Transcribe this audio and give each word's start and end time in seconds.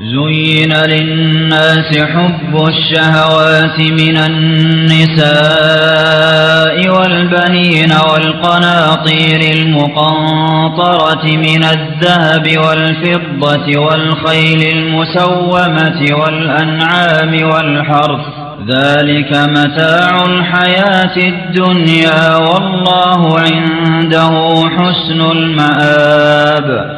زين 0.00 0.72
للناس 0.72 1.98
حب 1.98 2.68
الشهوات 2.68 3.80
من 3.80 4.16
النساء 4.16 5.28
والبنين 6.88 7.92
والقناطير 8.10 9.40
المقنطرة 9.54 11.24
من 11.24 11.64
الذهب 11.64 12.58
والفضة 12.66 13.80
والخيل 13.80 14.76
المسومة 14.76 16.00
والأنعام 16.16 17.42
والحرث. 17.42 18.26
ذلك 18.68 19.36
متاع 19.36 20.24
الحياة 20.26 21.16
الدنيا 21.16 22.36
والله 22.36 23.38
عنده 23.38 24.62
حسن 24.76 25.20
المآب. 25.30 26.97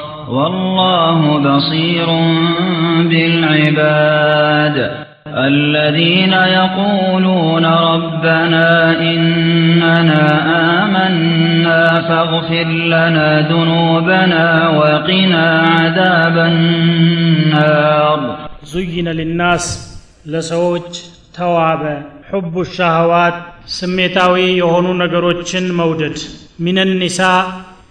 والله 0.30 1.18
بصير 1.38 2.06
بالعباد 3.10 4.76
الذين 5.48 6.32
يقولون 6.32 7.64
ربنا 7.64 8.68
إننا 9.00 10.24
آمنا 10.82 11.82
فاغفر 12.08 12.68
لنا 12.94 13.28
ذنوبنا 13.50 14.68
وقنا 14.70 15.46
عذاب 15.70 16.36
النار 16.52 18.18
زين 18.72 19.08
للناس 19.18 19.66
ለሰዎች 20.32 20.92
ተዋበ 21.36 21.82
ሑቡ 22.30 22.54
ሻህዋት 22.76 23.36
ስሜታዊ 23.76 24.34
የሆኑ 24.60 24.86
ነገሮችን 25.02 25.66
መውደድ 25.80 26.16
ሚን 26.64 26.78
ኒሳ 27.02 27.20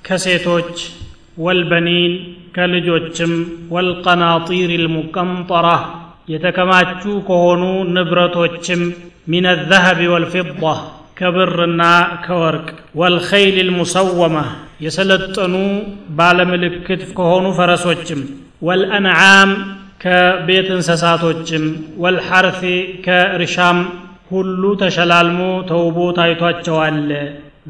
ከሴቶች 0.08 0.74
ወልበኒን 1.46 2.14
ከልጆችም 2.56 3.34
ወልቀናጢር 3.76 4.72
ልሙቀንጠራ 4.84 5.68
የተከማቹ 6.34 7.02
ከሆኑ 7.28 7.64
ንብረቶችም 7.96 8.82
ሚን 9.32 9.46
ዘሀብ 9.70 10.00
ወልፊዳ 10.14 10.62
ከብርና 11.20 11.82
ከወርቅ 12.26 12.68
ወልኸይል 13.02 13.58
ልሙሰወማ 13.68 14.38
የሰለጠኑ 14.86 15.54
ባለምልክት 16.18 17.04
ከሆኑ 17.18 17.46
ፈረሶችም 17.60 18.22
ወልአንዓም 18.68 19.52
ከቤት 20.04 20.68
እንስሳቶችም 20.76 21.64
ወልሐርፊ 22.04 22.62
ከእርሻም 23.06 23.80
ሁሉ 24.32 24.64
ተሸላልሞ 24.82 25.40
ተውቦ 25.70 25.98
ታይቷቸዋል 26.18 27.00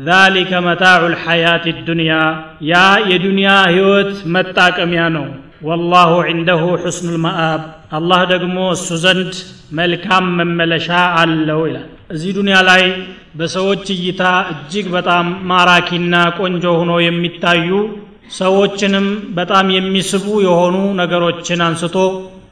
ذሊከ 0.00 0.50
መታዑ 0.66 1.02
ልሐያት 1.12 1.64
ዱንያ 1.86 2.12
ያ 2.68 2.74
የዱንያ 3.10 3.48
ህይወት 3.72 4.12
መጣቀሚያ 4.34 5.02
ነው። 5.16 5.26
ወላሁ 5.68 6.10
ዒንደሁ 6.28 6.62
ሑስኑ 6.82 7.06
ልመአብ 7.14 7.62
አላህ 7.96 8.20
ደግሞ 8.32 8.56
እሱ 8.76 8.88
ዘንድ 9.02 9.32
መልካም 9.78 10.26
መመለሻ 10.38 10.88
አለው 11.20 11.60
ይላል። 11.68 11.86
እዚህ 12.14 12.30
ዱንያ 12.38 12.56
ላይ 12.68 12.82
በሰዎች 13.38 13.84
እይታ 13.96 14.22
እጅግ 14.52 14.86
በጣም 14.96 15.26
ማራኪና 15.50 16.14
ቆንጆ 16.38 16.64
ሆኖ 16.78 16.92
የሚታዩ 17.04 17.68
ሰዎችንም 18.38 19.06
በጣም 19.38 19.68
የሚስቡ 19.76 20.26
የሆኑ 20.46 20.76
ነገሮችን 21.00 21.62
አንስቶ 21.66 21.96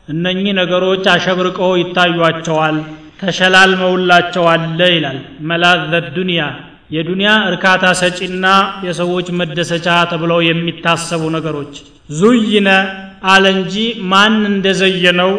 እነኚህ 0.08 0.52
ነገሮች 0.60 1.04
አሸብርቀው 1.14 1.72
ይታዩቸዋል 1.80 2.76
ተሸላልመውላቸዋለ 3.22 4.80
ይላል። 4.94 5.18
መላዘ 5.48 5.92
ዱንያ። 6.16 6.42
የዱንያ 6.90 7.30
እርካታ 7.48 7.84
ሰጪና 8.00 8.46
የሰዎች 8.86 9.26
መደሰቻ 9.38 9.86
ተብለው 10.12 10.40
የሚታሰቡ 10.46 11.22
ነገሮች። 11.34 11.74
ዙይነ 12.18 12.68
አለ 13.32 13.44
እንጂ 13.56 13.74
ማን 14.12 14.36
እንደዘየነው 14.50 15.32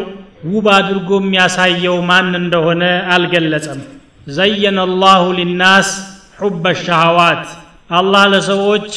ውብ 0.50 0.66
አድርጎ 0.76 1.10
የሚያሳየው 1.20 1.96
ማን 2.10 2.28
እንደሆነ 2.40 2.82
አልገለጸም። 3.14 3.80
ዘየነ 4.30 4.78
አላሁ 4.86 5.22
ሊናስ 5.38 5.88
ሑበ 6.40 6.64
ሸሃዋት 6.80 7.44
አላህ 7.90 8.24
ለሰዎች 8.34 8.90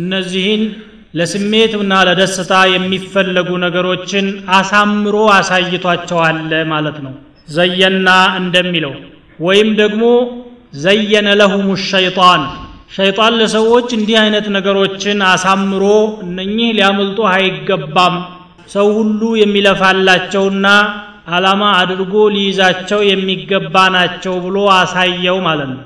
እነዚህን 0.00 0.62
ለስሜትና 1.18 1.92
ለደስታ 2.08 2.52
የሚፈለጉ 2.72 3.50
ነገሮችን 3.64 4.26
አሳምሮ 4.58 5.16
አሳይቷቸዋል 5.38 6.38
ማለት 6.72 6.98
ነው። 7.06 7.14
ዘየና 7.48 8.08
እንደሚለው 8.40 8.94
ወይም 9.38 9.68
ደግሞ 9.80 10.02
ዘየነ 10.74 11.28
ለሁም 11.40 11.68
ሸይጣን። 11.86 12.42
ሸይጣን 12.96 13.32
ለሰዎች 13.40 13.88
እንዲህ 13.96 14.16
አይነት 14.22 14.46
ነገሮችን 14.56 15.18
አሳምሮ 15.30 15.84
እነኚህ 16.24 16.68
ሊያመልጡ 16.78 17.18
አይገባም። 17.32 18.16
ሰው 18.72 18.88
ሁሉ 18.98 19.20
የሚለፋላቸውና 19.40 20.66
አላማ 21.28 21.62
አድርጎ 21.80 22.14
ሊይዛቸው 22.34 23.00
የሚገባ 23.08 23.74
ናቸው 23.96 24.34
ብሎ 24.44 24.56
አሳየው 24.76 25.38
ማለት 25.46 25.70
ነው። 25.72 25.80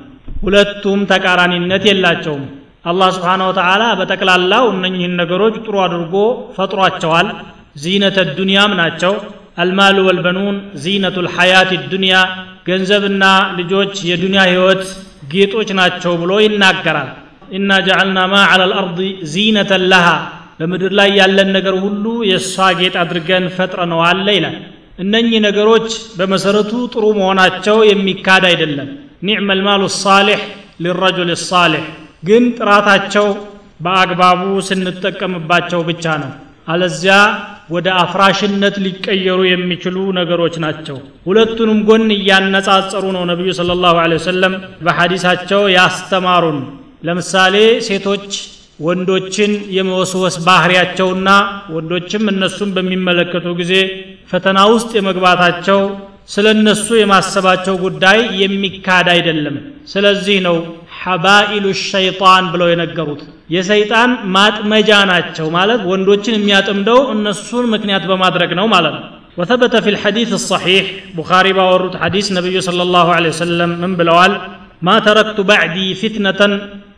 ሁለቱም 0.45 1.01
ተቃራኒነት 1.11 1.85
የላቸውም። 1.89 2.45
አላህ 2.85 3.09
ስብሓን 3.17 3.43
ወተዓላ 3.49 3.83
በጠቅላላው 3.99 4.65
እነኝህን 4.73 5.15
ነገሮች 5.21 5.55
ጥሩ 5.67 5.75
አድርጎ 5.85 6.15
ፈጥሯቸዋል። 6.57 7.29
ዚነተ 7.83 8.19
ዱንያም 8.39 8.73
ናቸው። 8.81 9.15
አልማሉ 9.59 9.97
ወልበኑን 10.09 10.57
ዚነቱ 10.85 11.17
ልሐያት 11.27 11.71
ዱንያ 11.93 12.15
ገንዘብና 12.67 13.25
ልጆች 13.59 13.95
የዱንያ 14.11 14.43
ህይወት 14.51 14.85
ጌጦች 15.33 15.69
ናቸው 15.79 16.13
ብሎ 16.23 16.33
ይናገራል። 16.45 17.11
ኢና 17.57 17.71
ጀዓልና 17.87 18.19
ማ 18.31 18.37
ዓላ 18.51 18.63
ልአርض 18.71 18.99
ዚነተን 19.33 19.83
ለሃ 19.91 20.07
በምድር 20.59 20.93
ላይ 20.99 21.11
ያለን 21.19 21.49
ነገር 21.57 21.75
ሁሉ 21.85 22.05
የእሷ 22.31 22.67
ጌጥ 22.81 22.95
አድርገን 23.03 23.45
ፈጥረነዋለ 23.57 24.27
ይላል። 24.37 24.57
እነኚህ 24.99 25.39
ነገሮች 25.47 25.89
በመሰረቱ 26.19 26.73
ጥሩ 26.93 27.05
መሆናቸው 27.19 27.79
የሚካድ 27.89 28.45
አይደለም። 28.51 28.89
ኒዕመ 29.27 29.49
ልማሉ 29.59 29.83
ሳሌሕ 29.99 30.41
ሊረጁል 30.85 31.31
ሳሌሕ 31.49 31.85
ግን 32.23 32.45
ጥራታቸው 32.59 33.27
በአግባቡ 33.85 34.41
ስንጠቀምባቸው 34.69 35.81
ብቻ 35.89 36.05
ነው። 36.23 36.31
አለዚያ 36.69 37.17
ወደ 37.69 37.89
አፍራሽነት 38.01 38.75
ሊቀየሩ 38.85 39.41
የሚችሉ 39.47 39.97
ነገሮች 40.19 40.55
ናቸው። 40.65 40.97
ሁለቱንም 41.27 41.79
ጎን 41.89 42.07
እያነጻጸሩ 42.17 43.05
ነው 43.17 43.23
ነቢዩ 43.31 43.51
ስለ 43.59 43.77
ላሁ 43.83 43.97
ወሰለም 44.15 44.55
በሐዲሳቸው 44.87 45.63
ያስተማሩን። 45.77 46.59
ለምሳሌ 47.09 47.55
ሴቶች 47.89 48.29
ወንዶችን 48.81 49.53
የመወስወስ 49.77 50.37
ባህሪያቸውና 50.47 51.29
ወንዶችም 51.75 52.25
እነሱን 52.33 52.71
በሚመለከቱ 52.77 53.47
ጊዜ 53.61 53.73
ፈተና 54.31 54.59
ውስጥ 54.73 54.91
የመግባታቸው 54.99 55.81
ስለ 56.29 56.47
እነሱ 56.57 56.87
የማሰባቸው 56.99 57.75
ጉዳይ 57.85 58.19
የሚካድ 58.43 59.09
አይደለም። 59.15 59.57
ስለዚህ 59.93 60.37
ነው 60.47 60.57
ሐባኢሉ 61.04 61.66
ሸይጣን 61.90 62.46
ብለው 62.54 62.68
የነገሩት 62.72 63.22
የሰይጣን 63.56 64.12
ማጥመጃ 64.36 64.90
ናቸው 65.12 65.48
ማለት 65.58 65.82
ወንዶችን 65.92 66.38
የሚያጥምደው 66.38 67.00
እነሱን 67.16 67.66
ምክንያት 67.76 68.06
በማድረግ 68.12 68.54
ነው 68.62 68.68
ማለት 68.76 68.96
ነው 69.00 69.06
وثبت 69.40 69.74
في 69.84 69.90
الحديث 69.90 70.30
الصحيح 70.34 70.86
بخاري 71.18 71.52
باورد 71.54 71.94
حديث 72.04 72.26
نبي 72.40 72.56
صلى 72.68 72.82
الله 72.88 73.08
عليه 73.16 73.32
وسلم 73.36 73.70
من 73.84 73.92
بلوال 74.00 74.34
ما 74.88 74.96
تركت 75.00 75.38
بعدي 75.52 75.88
فتنة 76.02 76.42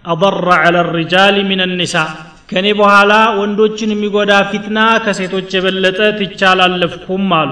أضر 0.06 0.46
على 0.64 0.80
الرجال 0.86 1.36
من 1.52 1.60
النساء 1.68 2.10
ከኔ 2.52 2.68
በኋላ 2.80 3.12
ወንዶችን 3.40 3.92
የሚጎዳ 3.94 4.32
ፊትና 4.52 4.80
ከሴቶች 5.04 5.50
የበለጠ 5.56 6.00
ትቻላለፍኩም 6.20 7.30
አሉ 7.38 7.52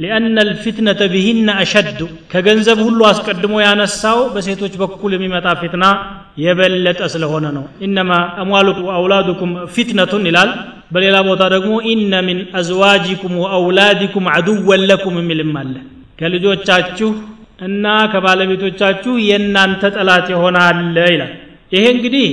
ሊአነ 0.00 0.36
ልፊትነተ 0.48 1.00
ብሂነ 1.12 1.48
አሸዱ 1.62 2.00
ከገንዘብ 2.32 2.78
ሁሉ 2.86 3.00
አስቀድሞ 3.08 3.54
ያነሳው 3.64 4.20
በሴቶች 4.34 4.74
በኩል 4.82 5.12
የሚመጣ 5.16 5.46
ፊትና 5.60 5.84
የበለጠ 6.44 7.00
ስለሆነ 7.14 7.46
ነው 7.56 7.64
ኢነማ 7.86 8.12
አምዋሉኩም 8.42 8.86
ወአውላዱኩም 8.90 9.50
ፊትነቱን 9.74 10.24
ይላል 10.30 10.50
በሌላ 10.94 11.16
ቦታ 11.28 11.42
ደግሞ 11.54 11.72
ኢነ 11.90 12.14
ሚን 12.28 12.38
አዝዋጂኩም 12.60 13.34
ወአውላዲኩም 13.42 14.24
አዱወን 14.36 14.82
ለኩም 14.90 15.18
የሚልም 15.20 15.52
አለ 15.62 15.74
ከልጆቻችሁ 16.20 17.10
እና 17.66 17.84
ከባለቤቶቻችሁ 18.12 19.12
የእናንተ 19.28 19.92
ጠላት 19.96 20.26
የሆነ 20.34 20.56
አለ 20.68 20.96
ይላል 21.14 21.32
ይሄ 21.72 21.84
እንግዲህ 21.96 22.28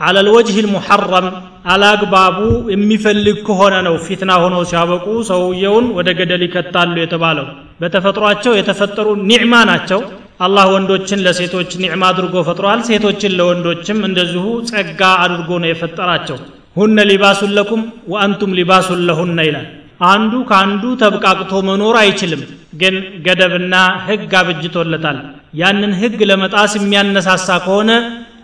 አለል 0.00 0.28
ወጅህ 0.36 0.58
ልሙሐረም 0.64 1.26
አላግባቡ 1.64 2.38
የሚፈልግ 2.72 3.38
ከሆነ 3.46 3.74
ነው 3.86 3.94
ፊትና 4.04 4.32
ሆነው 4.42 4.62
ሲያበቁ 4.70 5.06
ሰውየውን 5.30 5.86
ወደ 5.98 6.08
ገደል 6.18 6.42
ይከታሉ 6.46 6.94
የተባለው። 7.00 7.46
በተፈጥሯቸው 7.80 8.52
የተፈጠሩ 8.56 9.08
ኒዕማ 9.30 9.54
ናቸው። 9.70 10.00
አላህ 10.40 10.64
ወንዶችን 10.74 11.22
ለሴቶች 11.24 11.70
ኒዕማ 11.82 12.02
አድርጎ 12.10 12.36
ፈጥሯል። 12.48 12.80
ሴቶችን 12.88 13.34
ለወንዶችም 13.38 13.98
እንደዚሁ 14.08 14.44
ጸጋ 14.70 15.00
አድርጎ 15.24 15.50
ነው 15.62 15.68
የፈጠራቸው። 15.70 16.38
ሁነ 16.76 16.98
ሊባሱን 17.10 17.52
ለኩም 17.56 17.82
ወአንቱም 18.12 18.54
ሊባሱን 18.58 19.00
ለሁነ 19.08 19.38
ይላል። 19.48 19.66
አንዱ 20.10 20.32
ከአንዱ 20.50 20.82
ተብቃቅቶ 21.02 21.52
መኖር 21.68 21.96
አይችልም 22.02 22.42
ግን 22.80 22.94
ገደብና 23.26 23.74
ህግ 24.06 24.32
አብጅቶለታል። 24.40 25.18
ያንን 25.54 25.92
ህግ 26.00 26.18
ለመጣስ 26.30 26.72
የሚያነሳሳ 26.78 27.48
ከሆነ 27.64 27.90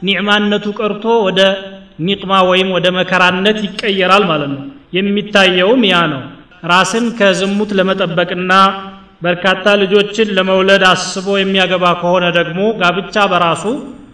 ኒዕማነቱ 0.06 0.66
ቀርቶ 0.78 1.04
ወደ 1.26 1.40
ኒቅማ 1.98 2.32
ወይም 2.48 2.68
ወደ 2.76 2.86
መከራነት 2.96 3.58
ይቀየራል 3.66 4.24
ማለት 4.30 4.50
ነው። 4.54 4.62
የሚታየውም 4.96 5.82
ያ 5.88 5.98
ነው። 6.12 6.22
ራስን 6.64 7.06
ከዝሙት 7.18 7.70
ለመጠበቅና 7.78 8.52
በርካታ 9.22 9.66
ልጆችን 9.82 10.32
ለመውለድ 10.36 10.82
አስቦ 10.90 11.26
የሚያገባ 11.38 11.84
ከሆነ 12.00 12.24
ደግሞ 12.38 12.60
ጋብቻ 12.80 13.16
በራሱ 13.32 13.64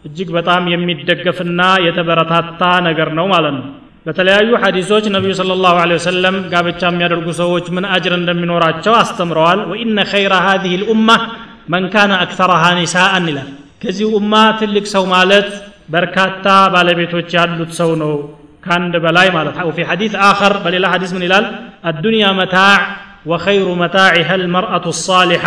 እጅግ 0.06 0.28
በጣም 0.36 0.62
የሚደገፍና 0.72 1.60
የተበረታታ 1.86 2.60
ነገር 2.88 3.08
ነው 3.18 3.26
ማለት 3.34 3.54
ነው። 3.58 3.66
በተለያዩ 4.06 4.50
ሐዲሶች 4.62 5.04
ነቢዩ 5.14 5.32
ስለ 5.38 5.56
ላሁ 5.64 5.76
ወሰለም 5.92 6.36
ጋብቻ 6.52 6.82
የሚያደርጉ 6.90 7.28
ሰዎች 7.40 7.66
ምን 7.76 7.84
አጅር 7.94 8.14
እንደሚኖራቸው 8.16 8.94
አስተምረዋል። 9.00 9.60
ወኢነ 9.70 9.98
ኸይረ 10.12 10.34
ሀዚህ 10.46 10.72
ልኡማ 10.82 11.08
መን 11.72 11.84
ካነ 11.92 12.12
አክተረሃ 12.24 12.62
ኒሳአን 12.78 13.26
ይላል። 13.30 13.50
ከዚህ 13.82 14.06
ኡማ 14.18 14.32
ትልቅ 14.58 14.84
ሰው 14.94 15.04
ማለት 15.12 15.48
በርካታ 15.88 16.46
ባለቤቶች 16.74 17.28
ያሉት 17.38 17.72
ሰው 17.80 17.90
ነው 18.02 18.12
ከአንድ 18.64 18.94
በላይ 19.04 19.28
ማለት 19.36 19.56
ፊ 19.76 19.86
ሐዲስ 19.90 20.12
አኸር 20.26 20.52
በሌላ 20.64 20.84
ሐዲስ 20.92 21.10
ምን 21.16 21.24
ይላል? 21.26 21.46
አዱንያ 21.84 22.24
መታዕ 22.38 22.80
ወኸይሩ 23.26 23.66
መታዒሃ 23.80 24.28
ልመርአቱ 24.40 24.86
ሳሊሐ 25.00 25.44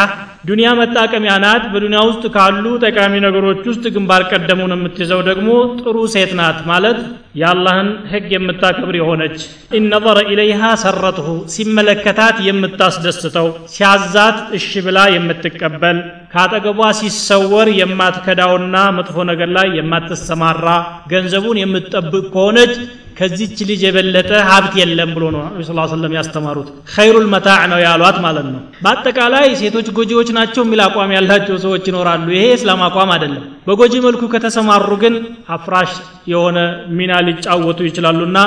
ዱንያ 0.48 0.69
መጣቀሚያ 0.80 1.33
ናት። 1.44 1.63
በዱንያ 1.72 2.00
ውስጥ 2.07 2.24
ካሉ 2.36 2.66
ጠቃሚ 2.83 3.13
ነገሮች 3.24 3.62
ውስጥ 3.69 3.83
ግንባር 3.95 4.24
ቀደሙን 4.31 4.74
የምትይዘው 4.75 5.22
ደግሞ 5.27 5.48
ጥሩ 5.80 5.95
ሴት 6.13 6.31
ናት 6.39 6.60
ማለት 6.69 7.00
የአላህን 7.39 7.89
ህግ 8.12 8.27
የምታከብር 8.36 8.95
የሆነች 9.00 9.38
ኢነظረ 9.80 10.18
ኢለይሃ 10.31 10.62
ሰረትሁ። 10.83 11.27
ሲመለከታት 11.56 12.38
የምታስደስተው 12.48 13.48
ሲያዛት 13.74 14.38
እሺ 14.60 14.83
ብላ 14.86 15.00
የምትቀበል 15.16 16.00
ከአጠገቧ 16.33 16.80
ሲሰወር 17.00 17.69
የማትከዳውና 17.81 18.75
መጥፎ 18.98 19.18
ነገር 19.31 19.51
ላይ 19.57 19.68
የማትሰማራ 19.80 20.68
ገንዘቡን 21.12 21.60
የምትጠብቅ 21.62 22.24
ከሆነች 22.33 22.74
ከዚች 23.16 23.58
ልጅ 23.70 23.82
የበለጠ 23.86 24.32
ሀብት 24.48 24.74
የለም 24.80 25.10
ብሎ 25.16 25.26
ነው 25.36 25.42
ነቢ 25.48 25.62
ሰለም 25.92 26.14
ያስተማሩት። 26.18 26.68
ኸይሩል 26.94 27.26
መታዕ 27.34 27.62
ነው 27.72 27.80
ያሏት 27.86 28.18
ማለት 28.26 28.48
ነው። 28.48 28.62
በአጠቃላይ 28.84 29.48
ሴቶች 29.62 29.88
ጎጂዎች 29.98 30.30
ናቸው 30.38 30.64
የሚል 30.66 30.82
አቋም 30.86 31.12
ያላቸው 31.18 31.58
ሰዎች 31.66 31.84
ይኖራሉ። 31.90 32.28
ይሄ 32.36 32.46
እስላም 32.58 32.82
አቋም 32.88 33.12
አይደለም። 33.16 33.44
በጎጂ 33.68 33.94
መልኩ 34.06 34.24
ከተሰማሩ 34.34 34.90
ግን 35.04 35.16
አፍራሽ 35.56 35.94
የሆነ 36.28 36.58
ሚና 36.98 37.14
ሊጫወቱ 37.28 37.80
ይችላሉና 37.88 38.38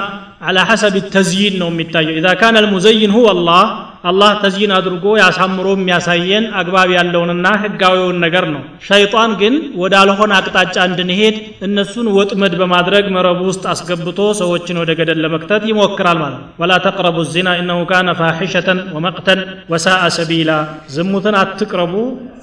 አላ 0.43 0.59
ሐሰብ 0.69 0.97
ተዝይን 1.15 1.55
ነው 1.63 1.69
የሚታየው። 1.73 2.19
ኢዛ 2.19 2.29
ካነ 2.41 2.57
ልሙዘይን 2.65 3.13
ሁወ 3.17 3.27
አላህ 3.35 3.63
አላህ 4.05 4.31
ተዝይን 4.43 4.73
አድርጎ 4.77 5.05
ያሳምሮ 5.19 5.69
የሚያሳየን 5.75 6.45
አግባብ 6.61 6.91
ያለውንና 6.97 7.47
ህጋዊውን 7.63 8.19
ነገር 8.25 8.45
ነው። 8.53 8.61
ሸይጣን 8.89 9.33
ግን 9.41 9.55
ወደ 9.83 9.95
አልሆነ 10.01 10.33
አቅጣጫ 10.39 10.77
እንድንሄድ 10.89 11.37
እነሱን 11.67 12.09
ወጥመድ 12.17 12.55
በማድረግ 12.61 13.05
መረቡ 13.17 13.41
ውስጥ 13.51 13.65
አስገብቶ 13.73 14.21
ሰዎችን 14.41 14.81
ወደ 14.83 14.91
ገደል 15.01 15.21
ለመክተት 15.25 15.63
ይሞክራል 15.71 16.19
ማለት 16.23 16.39
ነው። 16.39 16.49
ወላ 16.63 16.73
ተቅረቡ 16.87 17.19
ዚና 17.33 17.49
ኢነሁ 17.61 17.81
ካነ 17.91 18.09
ፋሒሸተን 18.21 18.81
ወመቅተን 18.97 19.41
ወሳአ 19.73 20.03
ሰቢላ። 20.19 20.51
ዝሙትን 20.95 21.37
አትቅረቡ 21.41 21.95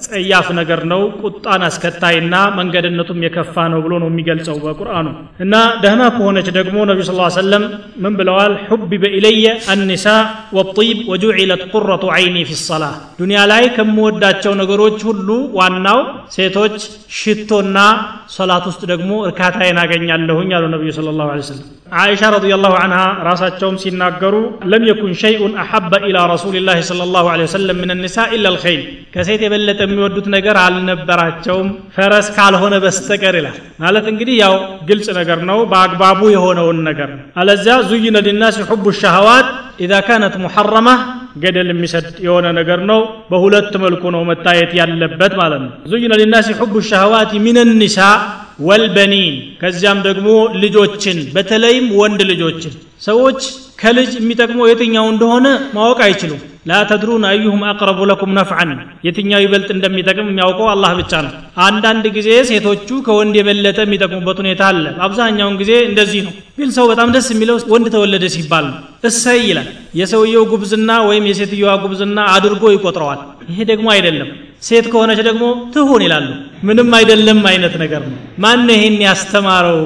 ጸያፍ 0.04 0.46
ነገር 0.58 0.80
ነው 0.90 1.02
ቁጣን 1.22 1.62
አስከታይና 1.66 2.34
መንገድነቱም 2.58 3.22
የከፋ 3.26 3.54
ነው 3.72 3.80
ብሎ 3.84 3.92
ነው 4.02 4.08
የሚገልጸው 4.10 4.56
በቁርአኑ። 4.64 5.06
እና 5.44 5.54
ደህና 5.82 6.02
ከሆነች 6.16 6.48
ደግሞ 6.58 6.76
ነቢ 6.90 7.00
ስ 7.02 7.12
ሰለም 7.36 7.64
ምን 8.02 8.12
ብለዋል? 8.18 8.52
ሑቢበ 8.70 9.04
ኢለየ 9.16 9.44
አኒሳ 9.72 10.06
ወጢብ 10.56 10.98
ወጁዒለት 11.48 11.62
ቁረቱ 11.72 12.04
አይኒ 12.16 12.36
ፊ 12.48 12.52
ሰላ 12.60 12.84
ዱንያ 13.20 13.38
ላይ 13.50 13.64
ከምወዳቸው 13.76 14.52
ነገሮች 14.60 14.98
ሁሉ 15.08 15.28
ዋናው 15.58 16.00
ሴቶች 16.34 16.76
ሽቶና 17.18 17.78
ሶላት 18.36 18.64
ውስጥ 18.70 18.82
ደግሞ 18.92 19.10
እርካታዬን 19.28 19.78
አገኛለሁኝ 19.82 20.50
አሉ 20.58 20.64
ነቢዩ 20.74 20.90
ስለ 20.96 21.08
ላሁ 21.18 21.28
ሰለም 21.48 21.66
አይሻ 22.00 22.22
ረዲየላሁ 22.34 22.72
አንሃ 22.84 23.00
ራሳቸውም 23.28 23.76
ሲናገሩ 23.82 24.34
ለም 24.72 24.84
የኩን 24.88 25.12
ሸይኡን 25.22 25.52
አሐበ 25.62 25.92
ኢላ 26.08 26.18
ረሱሊላህ 26.32 26.78
ስለ 26.88 27.04
ላሁ 27.14 27.26
ወሰለም 27.44 27.78
ምን 27.82 27.92
ኒሳ 28.04 28.26
ኢላ 28.36 28.52
ልኸይል 28.56 28.82
ከሴት 29.14 29.42
የበለጠ 29.46 29.80
የሚወዱት 29.86 30.26
ነገር 30.36 30.56
አልነበራቸውም 30.64 31.68
ፈረስ 31.96 32.28
ካልሆነ 32.36 32.74
በስተቀር 32.84 33.36
ይላል 33.40 33.58
ማለት 33.84 34.08
እንግዲህ 34.12 34.36
ያው 34.44 34.56
ግልጽ 34.90 35.08
ነገር 35.20 35.38
ነው 35.50 35.60
በአግባቡ 35.72 36.20
የሆነውን 36.34 36.80
ነገር 36.90 37.10
ነው 37.14 37.22
አለዚያ 37.42 37.76
ዙይነ 37.90 38.24
ሊናስ 38.28 38.58
ሑቡ 38.70 38.84
ሸሃዋት 39.02 39.48
ኢዛ 39.84 39.94
ካነት 40.06 40.34
ሙሐረማ 40.42 40.88
ገደል 41.36 41.68
የሚሰድ 41.72 42.06
የሆነ 42.26 42.46
ነገር 42.58 42.80
ነው። 42.90 43.00
በሁለት 43.30 43.72
መልኩ 43.84 44.02
ነው 44.14 44.22
መታየት 44.30 44.72
ያለበት 44.80 45.32
ማለት 45.40 45.60
ነው። 45.64 45.72
ዙይነ 45.92 46.12
ሊናስ 46.20 46.48
ሑቡ 46.60 46.74
ሸሃዋት 46.90 47.32
ሚን 47.46 47.58
ኒሳ 47.80 47.98
ወልበኒን። 48.60 49.34
ከዚያም 49.60 49.98
ደግሞ 50.06 50.28
ልጆችን 50.62 51.18
በተለይም 51.34 51.86
ወንድ 52.00 52.20
ልጆችን። 52.30 52.74
ሰዎች 53.02 53.40
ከልጅ 53.80 54.12
የሚጠቅመው 54.18 54.68
የትኛው 54.68 55.06
እንደሆነ 55.12 55.46
ማወቅ 55.74 55.98
አይችሉም 56.06 56.42
ላ 56.66 56.78
ተድሩን 56.88 57.24
አዩሁም 57.28 57.60
አቅረቡ 57.70 57.98
ለኩም 58.10 58.30
ነፍዓን 58.38 58.70
የትኛው 59.06 59.40
ይበልጥ 59.42 59.68
እንደሚጠቅም 59.74 60.28
የሚያውቀው 60.30 60.68
አላህ 60.72 60.92
ብቻ 61.00 61.12
ነው። 61.26 61.32
አንዳንድ 61.66 62.04
ጊዜ 62.16 62.28
ሴቶቹ 62.48 62.88
ከወንድ 63.06 63.34
የበለጠ 63.38 63.78
የሚጠቅሙበት 63.84 64.38
ሁኔታ 64.42 64.62
አለ። 64.70 64.84
አብዛኛውን 65.06 65.56
ጊዜ 65.60 65.72
እንደዚህ 65.90 66.22
ነው። 66.26 66.32
ግን 66.58 66.70
ሰው 66.76 66.86
በጣም 66.92 67.12
ደስ 67.16 67.28
የሚለው 67.34 67.58
ወንድ 67.74 67.88
ተወለደ 67.94 68.24
ሲባል 68.34 68.66
ነው። 68.70 68.76
እሰይ 69.08 69.40
ይላል። 69.48 69.68
የሰውየው 70.00 70.44
ጉብዝና 70.52 70.90
ወይም 71.08 71.24
የሴትየዋ 71.30 71.72
ጉብዝና 71.84 72.18
አድርጎ 72.34 72.64
ይቆጥረዋል። 72.74 73.20
ይሄ 73.50 73.58
ደግሞ 73.70 73.88
አይደለም። 73.94 74.30
ሴት 74.62 74.86
ከሆነች 74.92 75.20
ደግሞ 75.28 75.44
ትሁን 75.74 76.02
ይላሉ። 76.06 76.28
ምንም 76.62 76.90
አይደለም 76.98 77.40
አይነት 77.50 77.74
ነገር 77.82 78.02
ነው። 78.08 78.16
ማን 78.38 78.68
ይሄን 78.74 78.96
ያስተማረው 79.06 79.80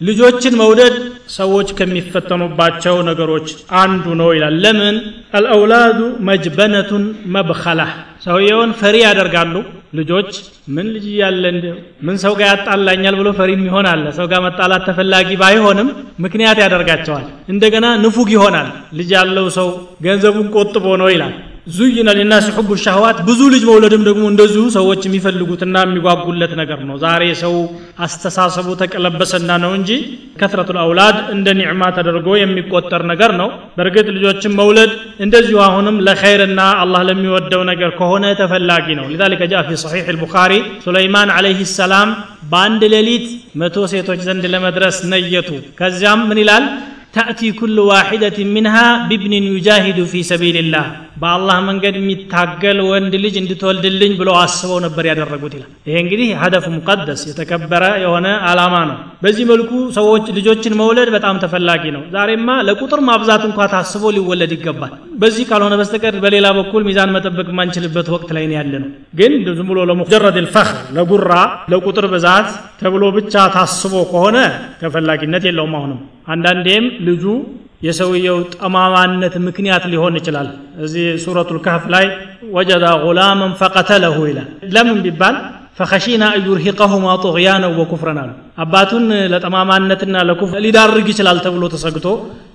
ልጆችን 0.00 0.54
መውደድ 0.60 0.94
ሰዎች 1.36 1.68
ከሚፈተኑባቸው 1.78 2.96
ነገሮች 3.08 3.46
አንዱ 3.80 4.04
ነው 4.20 4.28
ይላል። 4.34 4.56
ለምን? 4.64 4.96
አልአውላዱ 5.38 5.98
መጅበነቱን 6.28 7.04
መብኸላ። 7.34 7.80
ሰውየውን 8.26 8.70
ፈሪ 8.80 8.96
ያደርጋሉ። 9.04 9.54
ልጆች 9.98 10.30
ምን 10.74 10.86
ልጅ 10.94 11.04
እያለ 11.10 11.44
ምን 12.06 12.16
ሰው 12.22 12.32
ጋር 12.38 12.48
ያጣላኛል 12.52 13.14
ብሎ 13.20 13.28
ፈሪ 13.38 13.50
የሚሆን 13.56 13.86
አለ። 13.92 14.04
ሰው 14.18 14.26
ጋር 14.32 14.40
መጣላት 14.46 14.84
ተፈላጊ 14.88 15.28
ባይሆንም 15.42 15.88
ምክንያት 16.24 16.58
ያደርጋቸዋል። 16.64 17.24
እንደገና 17.48 17.86
ንፉግ 18.04 18.30
ይሆናል። 18.36 18.68
ልጅ 18.98 19.10
ያለው 19.18 19.46
ሰው 19.58 19.68
ገንዘቡን 20.06 20.48
ቆጥቦ 20.56 20.86
ነው 21.02 21.10
ይላል 21.14 21.34
ዙይነ 21.77 22.09
ሊናስ 22.17 22.45
ሑቡ 22.55 22.69
ሻህዋት 22.83 23.17
ብዙ 23.27 23.39
ልጅ 23.53 23.63
መውለድም 23.69 24.03
ደግሞ 24.07 24.23
እንደዚሁ 24.31 24.63
ሰዎች 24.75 25.01
የሚፈልጉትና 25.07 25.75
የሚጓጉለት 25.85 26.53
ነገር 26.61 26.79
ነው 26.89 26.95
ዛሬ 27.03 27.23
ሰው 27.41 27.53
አስተሳሰቡ 28.05 28.67
ተቀለበሰና 28.81 29.49
ነው 29.63 29.71
እንጂ 29.79 29.89
ከትረቱል 30.39 30.79
አውላድ 30.83 31.17
እንደ 31.35 31.47
ኒዕማ 31.59 31.81
ተደርጎ 31.97 32.27
የሚቆጠር 32.41 33.03
ነገር 33.11 33.33
ነው 33.41 33.49
በእርግጥ 33.77 34.07
ልጆችን 34.17 34.55
መውለድ 34.61 34.91
እንደዚሁ 35.25 35.59
አሁንም 35.67 35.97
ለኸይርና 36.07 36.61
አላህ 36.83 37.03
ለሚወደው 37.09 37.63
ነገር 37.71 37.91
ከሆነ 37.99 38.25
ተፈላጊ 38.41 38.87
ነው 38.99 39.05
لذلك 39.13 39.41
جاء 39.51 39.61
في 39.69 39.75
صحيح 39.85 40.05
البخاري 40.15 40.59
سليمان 40.87 41.27
عليه 41.37 41.59
السلام 41.69 42.09
በአንድ 42.51 42.81
ሌሊት 42.93 43.25
መቶ 43.59 43.75
ሴቶች 43.91 44.19
ዘንድ 44.27 44.43
ለመድረስ 44.53 44.97
ነየቱ 45.11 45.49
ከዚያም 45.79 46.21
ምን 46.29 46.39
ይላል 46.43 46.65
تأتي 47.13 47.51
كل 47.51 47.77
واحدة 47.91 48.37
منها 48.55 48.85
بابن 49.09 49.33
يجاهد 49.53 49.99
في 50.11 50.19
سبيل 50.23 50.55
الله 50.57 50.85
በአላህ 51.16 51.58
መንገድ 51.66 51.94
የሚታገል 51.98 52.78
ወንድ 52.88 53.14
ልጅ 53.22 53.34
እንድትወልድልኝ 53.40 54.12
ብለው 54.20 54.34
አስበው 54.40 54.78
ነበር 54.84 55.04
ያደረጉት 55.10 55.54
ይላል። 55.56 55.70
ይሄ 55.88 55.96
እንግዲህ 56.02 56.28
ሀደፍ 56.40 56.64
ሙቀደስ 56.74 57.22
የተከበረ 57.30 57.84
የሆነ 58.02 58.26
አላማ 58.48 58.74
ነው። 58.90 58.96
በዚህ 59.24 59.44
መልኩ 59.50 59.70
ሰዎች 59.96 60.24
ልጆችን 60.36 60.76
መውለድ 60.80 61.10
በጣም 61.16 61.40
ተፈላጊ 61.44 61.84
ነው። 61.96 62.02
ዛሬማ 62.14 62.48
ለቁጥር 62.68 63.02
ማብዛት 63.08 63.44
እንኳ 63.48 63.68
ታስቦ 63.72 64.12
ሊወለድ 64.16 64.52
ይገባል። 64.56 64.92
በዚህ 65.20 65.44
ካልሆነ 65.50 65.74
በስተቀር 65.80 66.16
በሌላ 66.24 66.46
በኩል 66.58 66.82
ሚዛን 66.88 67.14
መጠበቅ 67.16 67.46
የማንችልበት 67.52 68.08
ወቅት 68.14 68.30
ላይ 68.36 68.44
ያለ 68.56 68.72
ነው 68.82 68.90
ግን 69.18 69.32
ዝም 69.56 69.68
ብሎ 69.70 69.78
ለሙጀረድ 69.90 70.36
ልፈኽር 70.44 70.76
ለጉራ 70.96 71.32
ለቁጥር 71.72 72.06
ብዛት 72.12 72.48
ተብሎ 72.80 73.04
ብቻ 73.16 73.34
ታስቦ 73.54 73.94
ከሆነ 74.10 74.36
ተፈላጊነት 74.82 75.44
የለውም 75.48 75.74
አሁንም። 75.78 76.00
አንዳንዴም 76.28 76.84
ልጁ 77.06 77.24
የሰውየው 77.86 78.38
ጠማማነት 78.54 79.34
ምክንያት 79.46 79.84
ሊሆን 79.92 80.14
ይችላል። 80.20 80.48
እዚህ 80.84 81.06
ሱረቱ 81.24 81.50
ልካፍ 81.56 81.84
ላይ 81.94 82.06
ወጀዳ 82.56 82.86
ጉላመን 83.04 83.52
ፈቀተለሁ 83.60 84.16
ይላል። 84.30 84.48
ለምን 84.74 84.98
ቢባል 85.06 85.36
ፈኸሺና 85.78 86.24
አዩርሂቀሁማ 86.36 87.06
ጡغያነን 87.24 87.72
ወኩፍረን 87.78 88.18
አሉ። 88.22 88.30
አባቱን 88.64 89.04
ለጠማማነትና 89.32 90.16
ለኩፍር 90.28 90.60
ሊዳርግ 90.64 91.06
ይችላል 91.12 91.38
ተብሎ 91.46 91.64
ተሰግቶ 91.74 92.06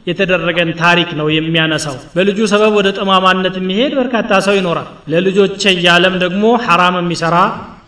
የተደረገን 0.07 0.69
ታሪክ 0.79 1.09
ነው 1.19 1.27
የሚያነሳው። 1.35 1.97
በልጁ 2.15 2.39
ሰበብ 2.53 2.73
ወደ 2.79 2.89
ጠማማነት 2.97 3.55
የሚሄድ 3.59 3.93
በርካታ 3.99 4.39
ሰው 4.47 4.55
ይኖራል። 4.59 4.87
ለልጆቼ 5.13 5.63
እያለም 5.75 6.15
ደግሞ 6.23 6.43
ሐራም 6.65 6.97
የሚሰራ 7.01 7.35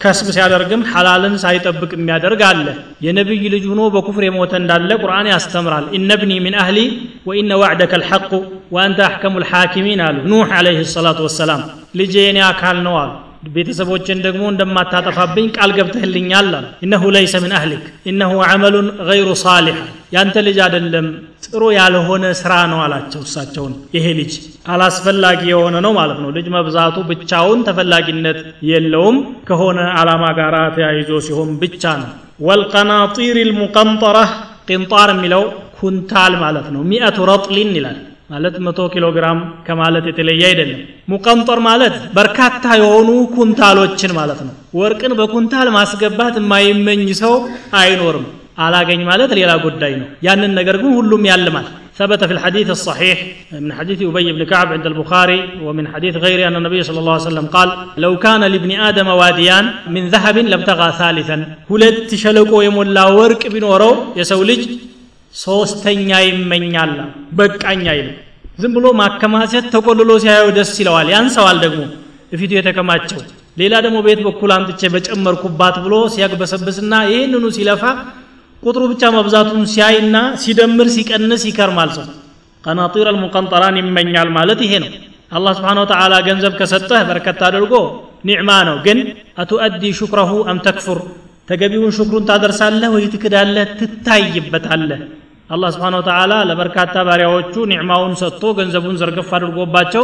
ከስብ 0.03 0.27
ሲያደርግም 0.35 0.81
ሐላልን 0.91 1.35
ሳይጠብቅ 1.43 1.91
የሚያደርግ 1.95 2.41
አለ። 2.47 2.65
የነቢይ 3.05 3.43
ልጅ 3.53 3.65
ሆኖ 3.71 3.81
በኩፍር 3.93 4.23
የሞተ 4.27 4.53
እንዳለ 4.59 4.89
ቁርአን 5.03 5.27
ያስተምራል። 5.31 5.85
ኢነብኒ 5.97 6.31
ሚን 6.45 6.55
አህሊ 6.61 6.79
ወኢነ 7.27 7.51
ዋዕደከ 7.61 7.93
ልሐቁ 8.01 8.31
ወአንተ 8.75 8.99
አሕከሙ 9.07 9.35
ልሓኪሚን 9.43 10.01
አሉ 10.07 10.17
ኑሕ 10.31 10.49
ዓለይህ 10.57 10.81
ሰላቱ 10.95 11.19
ወሰላም። 11.27 11.61
ልጄ 11.99 12.15
የኔ 12.25 12.39
አካል 12.49 12.79
ነው 12.87 12.95
አሉ። 13.01 13.11
ቤተሰቦችን 13.55 14.17
ደግሞ 14.25 14.43
እንደማታጠፋብኝ 14.51 15.47
ቃል 15.55 15.71
ገብተህልኛል 15.77 16.49
አሉ። 16.53 16.65
እነሁ 16.85 17.03
ለይሰ 17.15 17.35
ምን 17.43 17.53
አህሊክ 17.57 17.83
እነሁ 18.11 18.33
ዐመሉን 18.47 18.87
ገይሩ 19.09 19.29
ሳሊሕ 19.41 19.77
ያንተ 20.13 20.35
ልጅ 20.45 20.57
አይደለም 20.63 21.05
ጥሩ 21.45 21.61
ያልሆነ 21.75 22.25
ስራ 22.39 22.53
ነው 22.71 22.79
አላቸው 22.83 23.21
እሳቸውን። 23.25 23.73
ይሄ 23.95 24.05
ልጅ 24.19 24.33
አላስፈላጊ 24.73 25.41
የሆነ 25.51 25.75
ነው 25.85 25.93
ማለት 25.99 26.19
ነው። 26.23 26.29
ልጅ 26.37 26.47
መብዛቱ 26.55 26.97
ብቻውን 27.09 27.59
ተፈላጊነት 27.67 28.39
የለውም። 28.69 29.17
ከሆነ 29.49 29.79
ዓላማ 29.99 30.25
ጋር 30.39 30.55
ተያይዞ 30.75 31.11
ሲሆን 31.27 31.51
ብቻ 31.63 31.83
ነው። 32.01 32.09
ወልቀናጢር 32.47 33.37
ልሙቀንጠራ 33.49 34.17
ቅንጣር 34.69 35.09
የሚለው 35.13 35.43
ኩንታል 35.79 36.33
ማለት 36.43 36.67
ነው። 36.73 36.81
ሚአቱ 36.89 37.17
ረጥሊን 37.29 37.71
ይላል። 37.77 37.97
ማለት 38.29 38.55
መቶ 38.65 38.79
ኪሎ 38.93 39.05
ግራም 39.15 39.39
ከማለት 39.65 40.05
የተለየ 40.09 40.43
አይደለም። 40.49 40.79
ሙቀንጠር 41.11 41.59
ማለት 41.67 41.95
በርካታ 42.15 42.65
የሆኑ 42.79 43.09
ኩንታሎችን 43.35 44.11
ማለት 44.19 44.39
ነው። 44.47 44.53
ወርቅን 44.75 45.13
በኩንታል 45.19 45.69
ማስገባት 45.75 46.37
የማይመኝ 46.41 47.03
ሰው 47.21 47.35
አይኖርም 47.79 48.25
አላገኝ 48.64 49.00
ማለት 49.10 49.30
ሌላ 49.38 49.50
ጉዳይ 49.66 49.92
ነው 50.00 50.08
ያንን 50.28 50.52
ነገር 50.60 50.76
ግን 50.82 50.92
ሁሉም 51.00 51.24
ያልማል 51.32 51.68
ثبت 51.98 52.22
في 52.24 52.32
الحديث 52.32 52.68
الصحيح 52.70 53.18
من 53.64 53.70
حديث 53.72 53.98
أبي 54.02 54.28
بن 54.32 54.42
كعب 54.44 54.68
عند 54.76 54.86
البخاري 54.86 55.38
ومن 55.66 55.84
حديث 55.94 56.14
غيره 56.24 56.44
أن 56.48 56.56
النبي 56.56 56.80
صلى 56.88 56.98
الله 57.02 57.14
عليه 57.16 57.28
وسلم 57.30 57.46
قال 57.56 57.68
لو 58.04 58.12
كان 58.24 58.42
لابن 58.52 58.70
آدم 58.88 59.08
واديان 59.20 59.64
من 59.94 60.02
ذهب 60.14 60.36
لابتغى 60.52 60.88
ثالثا 61.00 61.36
ሁለት 61.70 62.10
ሸለቆ 62.22 62.52
የሞላ 62.66 62.98
ወርቅ 63.18 63.42
ቢኖረው 63.54 63.92
የሰው 64.20 64.40
ልጅ 64.50 64.62
ሶስተኛ 65.34 66.10
ይመኛል 66.28 66.92
በቃኝ 67.38 67.82
አይልም 67.94 68.16
ዝም 68.62 68.72
ብሎ 68.76 68.86
ማከማቸት 69.00 69.66
ተቆልሎ 69.74 70.10
ሲያየው 70.22 70.48
ደስ 70.58 70.72
ይለዋል 70.82 71.08
ያንሰዋል 71.14 71.58
ደግሞ 71.64 71.80
እፊቱ 72.36 72.50
የተከማቸው 72.58 73.20
ሌላ 73.60 73.74
ደግሞ 73.86 73.98
ቤት 74.06 74.20
በኩል 74.28 74.50
አምጥቼ 74.56 74.80
በጨመርኩባት 74.94 75.76
ብሎ 75.84 75.94
ሲያግበሰብስና 76.14 76.94
ይህንኑ 77.12 77.44
ሲለፋ 77.58 77.82
ቁጥሩ 78.63 78.83
ብቻ 78.91 79.03
መብዛቱን 79.15 79.63
ሲያይና 79.71 80.17
ሲደምር 80.41 80.87
ሲቀንስ 80.95 81.43
ይከርማል 81.49 81.89
ሰው። 81.97 82.05
ቀናጢር 82.63 83.07
አልሙቀንጠራን 83.11 83.77
ይመኛል 83.81 84.29
ማለት 84.37 84.59
ይሄ 84.65 84.73
ነው። 84.83 84.91
አላህ 85.31 85.51
ስብሓን 85.57 85.79
ወተዓላ 85.83 86.13
ገንዘብ 86.27 86.53
ከሰጠህ 86.59 87.01
በርከት 87.07 87.41
አድርጎ 87.47 87.73
ኒዕማ 88.27 88.49
ነው። 88.69 88.77
ግን 88.85 88.99
أتؤدي 89.41 89.83
شكره 89.99 90.31
أم 90.49 90.59
تكفر 90.67 90.99
ተገቢውን 91.49 91.91
ሽክሩን 91.97 92.23
ታደርሳለህ 92.29 92.89
ወይ 92.95 93.05
ትክዳለህ? 93.13 93.65
ትታይበታለህ። 93.79 95.01
አላህ 95.49 95.69
سبحان 95.75 95.95
وتعالى 95.99 96.33
ለበርካታ 96.49 96.95
ባሪያዎቹ 97.07 97.53
ኒዕማውን 97.71 98.13
ሰጥቶ 98.21 98.43
ገንዘቡን 98.59 98.95
ዘርገፍ 99.01 99.29
አድርጎባቸው 99.37 100.03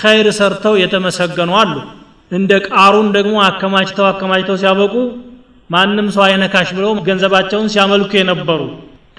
ኸይር 0.00 0.26
ሰርተው 0.38 0.74
የተመሰገኑ 0.82 1.50
አሉ። 1.60 1.74
እንደ 2.30 2.50
ቃሩን 2.68 3.08
ደግሞ 3.16 3.36
አከማችተው 3.46 4.06
አከማችተው 4.10 4.56
ሲያበቁ 4.62 4.94
ማንም 5.73 6.07
ሰው 6.15 6.23
አይነካሽ 6.27 6.69
ብለው 6.77 6.91
ገንዘባቸውን 7.07 7.69
ሲያመልኩ 7.73 8.11
የነበሩ 8.19 8.61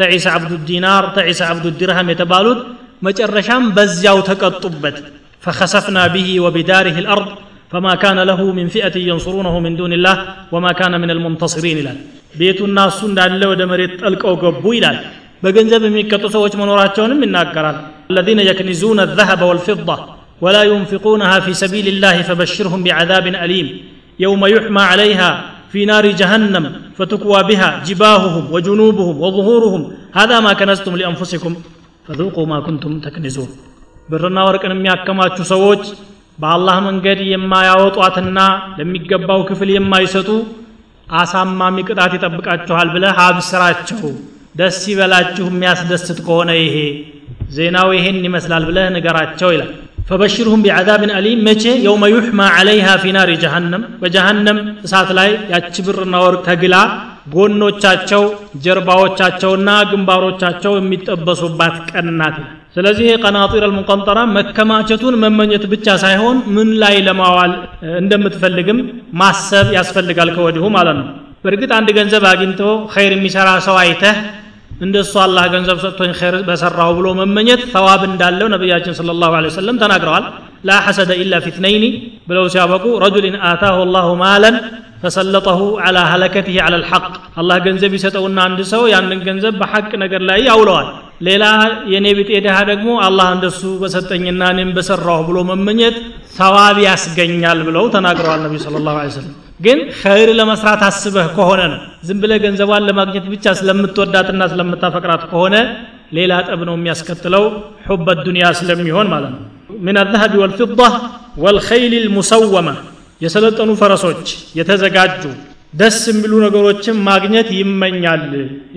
ተዒሳ 0.00 0.26
አብዱ 0.36 0.52
ዲናር 0.68 1.04
ተዒሳ 1.16 1.40
አብዱ 1.52 1.66
ዲርሃም 1.80 2.10
የተባሉት 2.12 2.60
መጨረሻም 3.06 3.64
በዚያው 3.76 4.18
ተቀጡበት 4.28 4.96
ፈኸሰፍና 5.44 5.98
ብሂ 6.14 6.28
ወቢዳሪህ 6.46 6.96
ልአርድ 7.06 7.28
فما 7.72 7.94
كان 8.02 8.18
له 8.30 8.40
من 8.58 8.66
فئة 8.74 8.96
ينصرونه 9.10 9.54
من 9.64 9.72
دون 9.80 9.92
الله 9.98 10.16
وما 10.54 10.72
كان 10.80 10.94
من 11.02 11.10
المنتصرين 11.14 11.76
ይላል 11.82 11.98
ቤቱና 12.40 12.78
እሱ 12.90 13.00
እንዳለ 13.10 13.42
ወደ 13.52 13.62
መሬት 13.70 13.92
ጠልቀው 14.02 14.34
ገቡ 14.42 14.64
ይላል 14.78 14.98
በገንዘብ 15.42 15.82
የሚቀጡ 15.88 16.24
ሰዎች 16.36 16.52
መኖራቸውንም 16.62 17.20
ይናገራል 17.26 17.78
الذين 18.12 18.40
يكنزون 18.50 18.98
الذهب 19.08 19.40
والفضة 19.48 19.96
ولا 20.44 20.62
ينفقونها 20.72 21.36
في 21.44 21.52
سبيل 21.62 21.86
الله 21.88 22.16
فبشرهم 22.28 22.80
بعذاب 22.86 23.26
أليم 23.44 23.68
يوم 24.24 24.42
يحمى 24.54 24.82
عليها 24.92 25.30
في 25.72 25.80
نار 25.90 26.04
جهنم 26.20 26.64
فتكوى 26.98 27.40
بها 27.50 27.68
جباههم 27.88 28.44
وجنوبهم 28.54 29.16
وظهورهم 29.24 29.82
هذا 30.18 30.36
ما 30.40 30.52
كنزتم 30.60 30.94
لأنفسكم 31.00 31.52
فذوقوا 32.06 32.46
ما 32.52 32.58
كنتم 32.66 32.92
تكنزون 33.06 33.50
ብርና 34.08 34.38
ወርቅን 34.48 34.72
የሚያከማቹ 34.74 35.36
ሰዎች 35.52 35.82
በአላህ 36.38 36.76
መንገድ 36.88 37.18
የማያወጧትና 37.30 38.38
ለሚገባው 38.78 39.40
ክፍል 39.48 39.70
የማይሰጡ 39.74 40.28
አሳማሚ 41.20 41.76
ቅጣት 41.88 42.12
ይጠብቃችኋል 42.16 42.88
ብለህ 42.94 43.18
አብስራቸው 43.24 44.02
ደስ 44.60 44.78
ይበላችሁ 44.92 45.46
የሚያስደስት 45.50 46.18
ከሆነ 46.26 46.50
ይሄ 46.62 46.76
ዜናው 47.56 47.90
ይሄን 47.96 48.18
ይመስላል 48.28 48.64
ብለህ 48.68 48.86
ንገራቸው 48.96 49.50
ይላል 49.54 49.72
ፈበሽርሁም 50.09 50.61
ቢዓዛብን 50.65 51.11
አሊም 51.17 51.41
መቼ? 51.47 51.63
የውመ 51.85 52.03
ዩሕማ 52.13 52.39
ዓለይሃ 52.55 52.87
ፊ 53.01 53.13
ናሪ 53.15 53.31
ጀሃነም። 53.43 53.83
በጀሃነም 54.01 54.57
እሳት 54.85 55.09
ላይ 55.17 55.29
ያቺ 55.53 55.75
ብርና 55.87 56.15
ወርቅ 56.23 56.41
ተግላ 56.47 56.75
ጎኖቻቸው 57.33 58.23
ጀርባዎቻቸውና 58.63 59.69
ግንባሮቻቸው 59.91 60.73
የሚጠበሱባት 60.77 61.75
ቀን 61.91 62.07
ናት። 62.19 62.37
ስለዚህ 62.75 63.07
ቀናጢር 63.23 63.63
አልሙቀንጠራ 63.67 64.19
መከማቸቱን 64.35 65.15
መመኘት 65.23 65.63
ብቻ 65.73 65.95
ሳይሆን 66.03 66.37
ምን 66.55 66.69
ላይ 66.83 66.95
ለማዋል 67.07 67.53
እንደምትፈልግም 68.01 68.79
ማሰብ 69.21 69.67
ያስፈልጋል 69.77 70.31
ከወዲሁ 70.35 70.65
ማለት 70.77 70.97
ነው። 71.01 71.07
በእርግጥ 71.45 71.71
አንድ 71.77 71.89
ገንዘብ 71.97 72.23
አግኝቶ 72.31 72.61
ኸይር 72.93 73.13
የሚሰራ 73.15 73.49
ሰው 73.67 73.77
አይተህ 73.83 74.17
እንደሱ 74.81 75.13
አላህ 75.23 75.43
ገንዘብ 75.53 75.77
ሰጥቶኝ 75.83 76.11
ኸይር 76.19 76.35
በሰራው 76.47 76.91
ብሎ 76.97 77.07
መመኘት 77.19 77.61
ተዋብ 77.73 78.01
እንዳለው 78.07 78.47
ነቢያችን 78.53 78.95
ስለ 78.99 79.15
ላሁ 79.21 79.33
ወሰለም 79.47 79.79
ተናግረዋል። 79.83 80.25
ላ 80.65 80.77
ሐሰደ 80.85 81.11
ኢላ 81.21 81.35
ፊትነይኒ 81.45 81.83
ብለው 82.29 82.45
ሲያበቁ 82.53 82.85
ረጁልን 83.03 83.35
አታሁ 83.49 83.77
ላሁ 83.95 84.09
ማለን 84.21 84.55
ፈሰለጠሁ 85.03 85.59
አላ 85.85 85.97
ሀለከትህ 86.09 86.57
አላ 86.65 86.75
ልሐቅ 86.81 87.05
አላህ 87.41 87.57
ገንዘብ 87.67 87.91
ይሰጠውና 87.97 88.39
አንድ 88.47 88.59
ሰው 88.73 88.83
ያንን 88.93 89.21
ገንዘብ 89.27 89.53
በሐቅ 89.61 89.89
ነገር 90.03 90.21
ላይ 90.29 90.41
ያውለዋል። 90.49 90.89
ሌላ 91.27 91.45
የኔ 91.93 92.07
ቢጤ 92.17 92.31
ድሃ 92.45 92.57
ደግሞ 92.71 92.89
አላህ 93.07 93.27
እንደሱ 93.35 93.61
በሰጠኝና 93.81 94.41
እኔም 94.53 94.71
በሰራሁ 94.77 95.19
ብሎ 95.29 95.37
መመኘት 95.51 95.97
ሰዋብ 96.37 96.77
ያስገኛል 96.87 97.59
ብለው 97.69 97.87
ተናግረዋል 97.95 98.41
ነቢ 98.45 98.55
ስለ 98.65 98.83
ላሁ 98.87 98.97
ሰለም 99.17 99.33
ግን 99.61 99.79
ኸይር 100.01 100.29
ለመስራት 100.39 100.81
አስበህ 100.87 101.27
ከሆነ 101.35 101.61
ነው። 101.71 101.79
ዝም 102.07 102.19
ብለህ 102.21 102.37
ገንዘቧን 102.45 102.85
ለማግኘት 102.89 103.25
ብቻ 103.33 103.45
ስለምትወዳትና 103.59 104.41
ስለምታፈቅራት 104.51 105.23
ከሆነ 105.31 105.55
ሌላ 106.17 106.31
ጠብ 106.47 106.61
ነው 106.69 106.75
የሚያስከትለው 106.77 107.43
ሑበ 107.87 108.07
ዱንያ 108.25 108.45
ስለሚሆን 108.59 109.07
ማለት 109.13 109.31
ነው። 109.35 109.43
ምን 109.85 109.97
አልዘሀቢ 110.01 110.33
ወልፊዳ 110.41 110.81
ወልኸይል 111.43 111.93
ልሙሰወመ 112.05 112.67
የሰለጠኑ 113.21 113.71
ፈረሶች 113.81 114.27
የተዘጋጁ 114.59 115.23
ደስ 115.73 115.97
የሚሉ 116.11 116.33
ነገሮችን 116.45 116.95
ማግኘት 117.07 117.49
ይመኛል። 117.59 118.23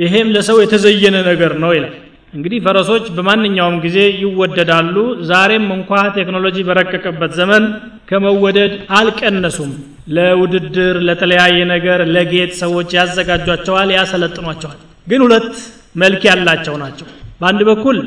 ይሄም 0.02 0.28
ለሰው 0.34 0.58
የተዘየነ 0.62 1.16
ነገር 1.30 1.52
ነው 1.62 1.70
ይላል 1.76 1.94
እንግዲህ 2.37 2.59
ፈረሶች 2.65 3.05
በማንኛውም 3.17 3.77
ጊዜ 3.85 3.99
ይወደዳሉ 4.23 4.95
ዛሬም 5.29 5.65
እንኳ 5.77 5.91
ቴክኖሎጂ 6.17 6.57
በረቀቀበት 6.67 7.31
ዘመን 7.39 7.63
ከመወደድ 8.09 8.73
አልቀነሱም 8.97 9.71
ለውድድር 10.17 10.97
ለተለያየ 11.07 11.57
ነገር 11.73 12.01
ለጌጥ 12.15 12.51
ሰዎች 12.63 12.89
ያዘጋጇቸዋል 12.99 13.91
ያሰለጥኗቸዋል 13.97 14.77
ግን 15.11 15.23
ሁለት 15.27 15.49
መልክ 16.03 16.23
ያላቸው 16.31 16.75
ናቸው 16.83 17.07
በአንድ 17.41 17.61
በኩል 17.69 17.97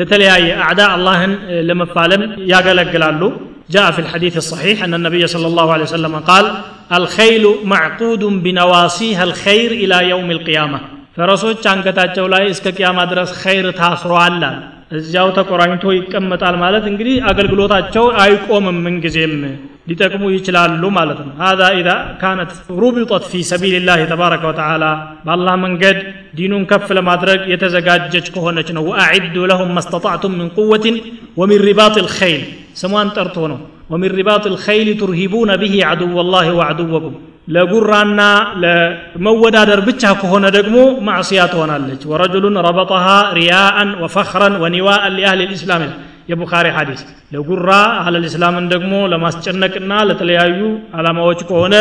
ለተለያየ 0.00 0.48
አዕዳ 0.66 0.82
አላህን 0.96 1.34
ለመፋለም 1.70 2.24
ያገለግላሉ 2.54 3.22
جاء 3.70 3.90
في 3.90 4.00
الحديث 4.04 4.34
الصحيح 4.36 4.76
أن 4.84 4.92
النبي 4.94 5.22
صلى 5.26 5.46
الله 5.46 5.66
عليه 5.74 5.82
وسلم 5.82 6.14
قال 6.30 6.44
الخيل 6.92 7.44
معقود 7.64 8.22
بنواصيها 8.44 9.22
الخير 9.24 9.70
إلى 9.82 9.96
يوم 10.12 10.28
القيامة 10.30 10.78
ፈረሶች 11.16 11.62
አንገታቸው 11.72 12.26
ላይ 12.34 12.44
እስከ 12.54 12.66
ቅያማ 12.78 12.98
ድረስ 13.12 13.30
ኸይር 13.42 13.66
ታስሯል 13.80 14.42
እዚያው 14.98 15.28
ተቆራኝቶ 15.36 15.84
ይቀመጣል 15.96 16.54
ማለት 16.62 16.84
እንግዲህ 16.90 17.16
አገልግሎታቸው 17.30 18.04
አይቆምም 18.22 18.78
ምንጊዜም 18.84 19.34
ሊጠቅሙ 19.90 20.22
ይችላሉ 20.36 20.82
ማለት 20.98 21.20
ነው 21.26 21.34
هذا 21.46 21.66
إذا 21.80 21.96
كانت 22.22 22.50
ربطت 22.84 23.24
في 23.32 23.40
سبيل 23.52 23.74
الله 23.80 24.00
تبارك 24.12 24.42
وتعالى 24.50 24.90
بالله 25.26 25.54
መንገድ 25.64 25.98
ዲኑን 26.38 26.64
ከፍ 26.70 26.86
ለማድረግ 26.98 27.40
የተዘጋጀች 27.52 28.26
ከሆነች 28.34 28.68
ነው 28.76 28.82
وأعدوا 28.90 29.46
لهم 29.52 29.68
ما 29.76 29.82
استطعتم 29.84 30.32
من 30.40 30.48
قوة 30.58 30.86
ومن 31.38 31.58
رباط 31.68 31.94
الخيل 32.04 32.42
ስሟን 32.80 33.08
ጠርቶ 33.16 33.36
ነው 33.52 33.58
ومن 33.90 34.08
رباط 34.18 34.44
الخيل 34.46 34.88
ترهبون 35.00 35.50
به 35.62 35.74
عدو 35.90 36.16
الله 36.24 36.46
وعدوكم 36.58 37.14
ለጉራና 37.54 38.20
ለመወዳደር 38.62 39.80
ብቻ 39.88 40.02
ከሆነ 40.20 40.44
ደግሞ 40.56 40.76
ማዕስያ 41.06 41.40
ትሆናለች 41.52 42.02
ወረጁሉን 42.10 42.56
ረበጠሃ 42.66 43.06
ሪያአን 43.38 43.90
ወፈኽረን 44.02 44.54
ወኒዋአን 44.62 45.14
ሊአህል 45.18 45.40
ልእስላም 45.50 45.82
የቡኻሪ 46.30 46.66
ሐዲስ 46.76 47.00
ለጉራ 47.34 47.68
አህለል 48.00 48.24
እስላምን 48.30 48.64
ደግሞ 48.74 48.92
ለማስጨነቅና 49.12 49.92
ለተለያዩ 50.08 50.60
ዓላማዎች 50.98 51.40
ከሆነ 51.50 51.74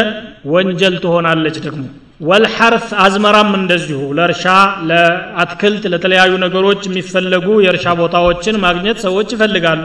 ወንጀል 0.53 0.95
ትሆናለች 1.05 1.57
ደግሞ 1.65 1.83
ወልሐርፍ 2.29 2.85
አዝመራም 3.05 3.51
እንደዚሁ 3.59 3.99
ለእርሻ 4.17 4.45
ለአትክልት 4.91 5.83
ለተለያዩ 5.93 6.31
ነገሮች 6.45 6.81
የሚፈለጉ 6.89 7.47
የእርሻ 7.65 7.87
ቦታዎችን 8.01 8.55
ማግኘት 8.65 8.99
ሰዎች 9.07 9.29
ይፈልጋሉ 9.35 9.83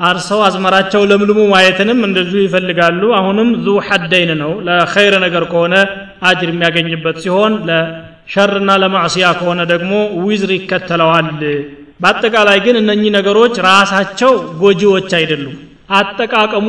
አርሰው 0.00 0.40
አዝመራቸው 0.46 1.02
ለምልሙ 1.10 1.40
ማየትንም 1.52 2.00
እንደዚሁ 2.08 2.40
ይፈልጋሉ። 2.42 3.00
አሁንም 3.18 3.48
ዙ 3.64 3.74
ሐደይን 3.86 4.30
ነው። 4.42 4.52
ለኸይር 4.66 5.14
ነገር 5.24 5.44
ከሆነ 5.52 5.74
አጅር 6.28 6.50
የሚያገኝበት 6.52 7.16
ሲሆን 7.24 7.54
ለሸርና 7.68 8.70
ለማዕስያ 8.82 9.26
ከሆነ 9.40 9.60
ደግሞ 9.72 9.92
ዊዝር 10.22 10.52
ይከተለዋል። 10.56 11.28
በአጠቃላይ 12.02 12.58
ግን 12.66 12.76
እነኚህ 12.80 13.10
ነገሮች 13.16 13.54
ራሳቸው 13.68 14.32
ጎጂዎች 14.60 15.10
አይደሉም። 15.18 15.56
አጠቃቀሙ 15.98 16.68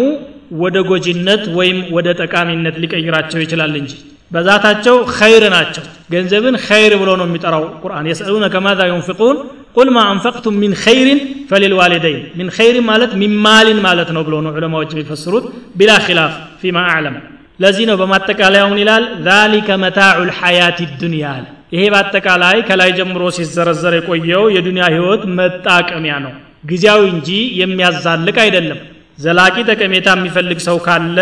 ወደ 0.61 0.77
ጎጂነት 0.89 1.43
ወይም 1.57 1.79
ወደ 1.95 2.07
ጠቃሚነት 2.21 2.75
ሊቀይራቸው 2.83 3.39
ይችላል 3.43 3.73
እንጂ 3.81 3.91
በዛታቸው 4.31 4.95
ኸይር 5.17 5.43
ናቸው። 5.55 5.83
ገንዘብን 6.11 6.55
ኸይር 6.65 6.93
ብሎ 7.01 7.09
ነው 7.19 7.25
የሚጠራው 7.29 7.63
ቁርአን። 7.83 8.05
يسألونك 8.11 8.45
ماذا 8.53 8.79
ينفقون? 8.91 9.37
قل 9.75 9.89
ما 9.95 9.99
أنفقتم 10.11 10.55
من 10.61 10.73
خير 10.83 11.19
فللوالدين። 11.49 12.21
من 12.37 12.47
خير 12.57 12.85
ማለት 12.89 13.11
من 13.21 13.33
مال 13.45 13.79
ማለት 13.87 14.09
ነው 14.15 14.21
ብሎ 14.27 14.35
ነው 14.45 14.51
ዑለማዎች 14.57 14.89
የሚፈስሩት 14.93 15.45
بلا 15.79 15.91
خلاف 16.05 16.31
فيما 16.61 16.77
أعلم። 16.91 17.15
ለዚህ 17.59 17.85
ነው 17.89 17.95
በማጠቃለያ 18.01 18.61
ምን 18.71 18.79
ይላል? 18.83 19.03
ذلك 19.27 19.69
متاع 19.83 20.17
الحياة 20.29 20.79
الدنيا 21.01 21.25
አለ። 21.35 21.45
ይሄ 21.73 21.81
በአጠቃላይ 21.93 22.57
ከላይ 22.67 22.91
ጀምሮ 22.97 23.23
ሲዘረዘር 23.37 23.93
የቆየው 23.97 24.43
የዱንያ 24.55 24.83
ህይወት 24.93 25.23
መጣቀሚያ 25.39 26.13
ነው። 26.25 26.33
ጊዜያዊ 26.65 27.01
እንጂ 27.13 27.29
የሚያዛልቅ 27.61 28.37
አይደለም። 28.45 28.79
ዘላቂ 29.19 29.55
ጠቀሜታ 29.69 30.07
የሚፈልግ 30.17 30.59
ሰው 30.67 30.77
ካለ 30.85 31.17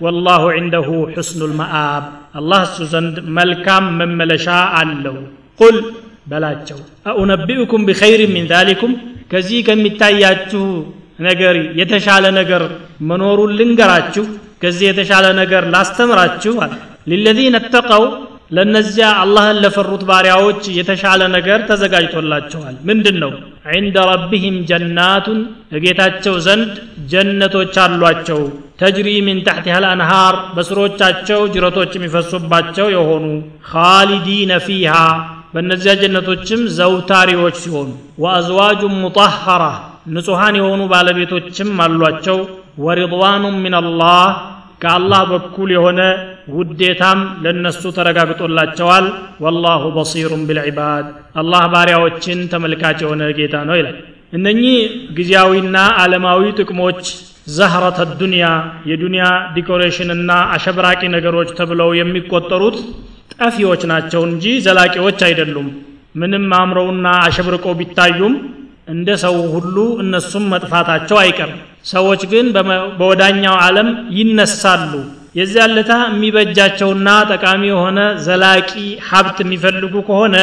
ወላሁ 0.00 0.42
ዒንደሁ 0.56 0.88
ሑስኑ 1.16 1.40
ልመአብ 1.50 2.04
አላህ 2.38 2.60
እሱ 2.68 2.86
ዘንድ 2.92 3.16
መልካም 3.38 3.84
መመለሻ 4.00 4.46
አለው 4.80 5.16
ቁል 5.60 5.76
በላቸው 6.30 6.78
አኡነቢኡኩም 7.10 7.82
ቢኸይር 7.88 8.22
ሚን 8.34 8.46
ዛሊኩም 8.52 8.92
ከዚህ 9.32 9.60
ከሚታያችሁ 9.68 10.64
ነገር 11.28 11.56
የተሻለ 11.80 12.24
ነገር 12.40 12.62
መኖሩን 13.10 13.52
ልንገራችሁ 13.58 14.24
ከዚህ 14.62 14.86
የተሻለ 14.88 15.26
ነገር 15.42 15.62
ላስተምራችሁ 15.74 16.54
አለ 16.64 16.72
ሊለዚነ 17.10 17.56
ተቀው 17.74 18.04
ለእነዚያ 18.50 19.06
አላህን 19.20 19.58
ለፈሩት 19.64 20.02
ባሪያዎች 20.08 20.62
የተሻለ 20.78 21.20
ነገር 21.34 21.60
ተዘጋጅቶላቸዋል። 21.68 22.74
ምንድን 22.88 23.16
ነው 23.22 23.32
ዕንደ 23.74 23.96
ረቢህም 24.10 24.56
ጀናቱን 24.70 25.38
እጌታቸው 25.76 26.34
ዘንድ 26.46 26.72
ጀነቶች 27.12 27.76
አሏቸው። 27.84 28.40
ተጅሪ 28.80 29.08
ሚን 29.26 29.38
ታሕቲሃ 29.46 29.76
ልአንሃር 29.84 30.36
በስሮቻቸው 30.56 31.40
ጅረቶች 31.54 31.92
የሚፈሱባቸው 31.96 32.86
የሆኑ 32.94 33.26
ካሊዲነ 33.70 34.52
ፊሃ 34.66 34.94
በእነዚያ 35.54 35.92
ጀነቶችም 36.00 36.62
ዘውታሪዎች 36.78 37.56
ሲሆኑ 37.62 37.90
ወአዝዋጁን 38.22 38.94
ሙጣሐራ 39.02 39.64
ንጹሐን 40.14 40.56
የሆኑ 40.60 40.80
ባለቤቶችም 40.90 41.70
አሏቸው። 41.84 42.38
ወሪድዋኑን 42.84 43.56
ምን 43.64 43.74
አላህ 43.80 44.24
ከአላህ 44.82 45.20
በኩል 45.32 45.68
የሆነ 45.74 46.00
ውዴታም 46.54 47.20
ለነሱ 47.44 47.82
ተረጋግጦላቸዋል። 47.96 49.06
ወላሁ 49.44 49.82
በሲሩን 49.96 50.42
ቢልዒባድ 50.48 51.06
አላህ 51.40 51.62
ባሪያዎችን 51.72 52.40
ተመልካች 52.52 52.98
የሆነ 53.04 53.22
ጌታ 53.38 53.54
ነው 53.68 53.76
ይላል። 53.80 53.96
እነኚህ 54.32 54.76
ጊዜያዊና 55.16 55.76
ዓለማዊ 56.02 56.42
ጥቅሞች 56.60 57.00
ዘህረተ 57.54 58.00
ዱንያ 58.20 58.44
የዱንያ 58.90 59.24
ዲኮሬሽንና 59.56 60.30
አሸብራቂ 60.54 61.02
ነገሮች 61.16 61.48
ተብለው 61.58 61.90
የሚቆጠሩት 61.98 62.76
ጠፊዎች 63.34 63.82
ናቸው 63.90 64.22
እንጂ 64.28 64.44
ዘላቂዎች 64.66 65.20
አይደሉም። 65.28 65.68
ምንም 66.14 66.46
አምረውና 66.58 67.06
አሸብርቀው 67.26 67.74
ቢታዩም 67.78 68.34
እንደ 68.88 69.08
ሰው 69.22 69.36
ሁሉ 69.54 69.76
እነሱም 70.02 70.44
መጥፋታቸው 70.52 71.18
አይቀርም። 71.20 71.60
ሰዎች 71.86 72.22
ግን 72.32 72.46
በወዳኛው 72.98 73.56
ዓለም 73.64 73.88
ይነሳሉ 74.18 74.92
የዚያ 75.34 75.62
ለታ 75.70 75.92
የሚበጃቸውና 76.06 77.08
ጠቃሚ 77.30 77.62
የሆነ 77.70 77.98
ዘላቂ 78.26 78.70
ሀብት 79.08 79.38
የሚፈልጉ 79.42 79.94
ከሆነ 80.08 80.36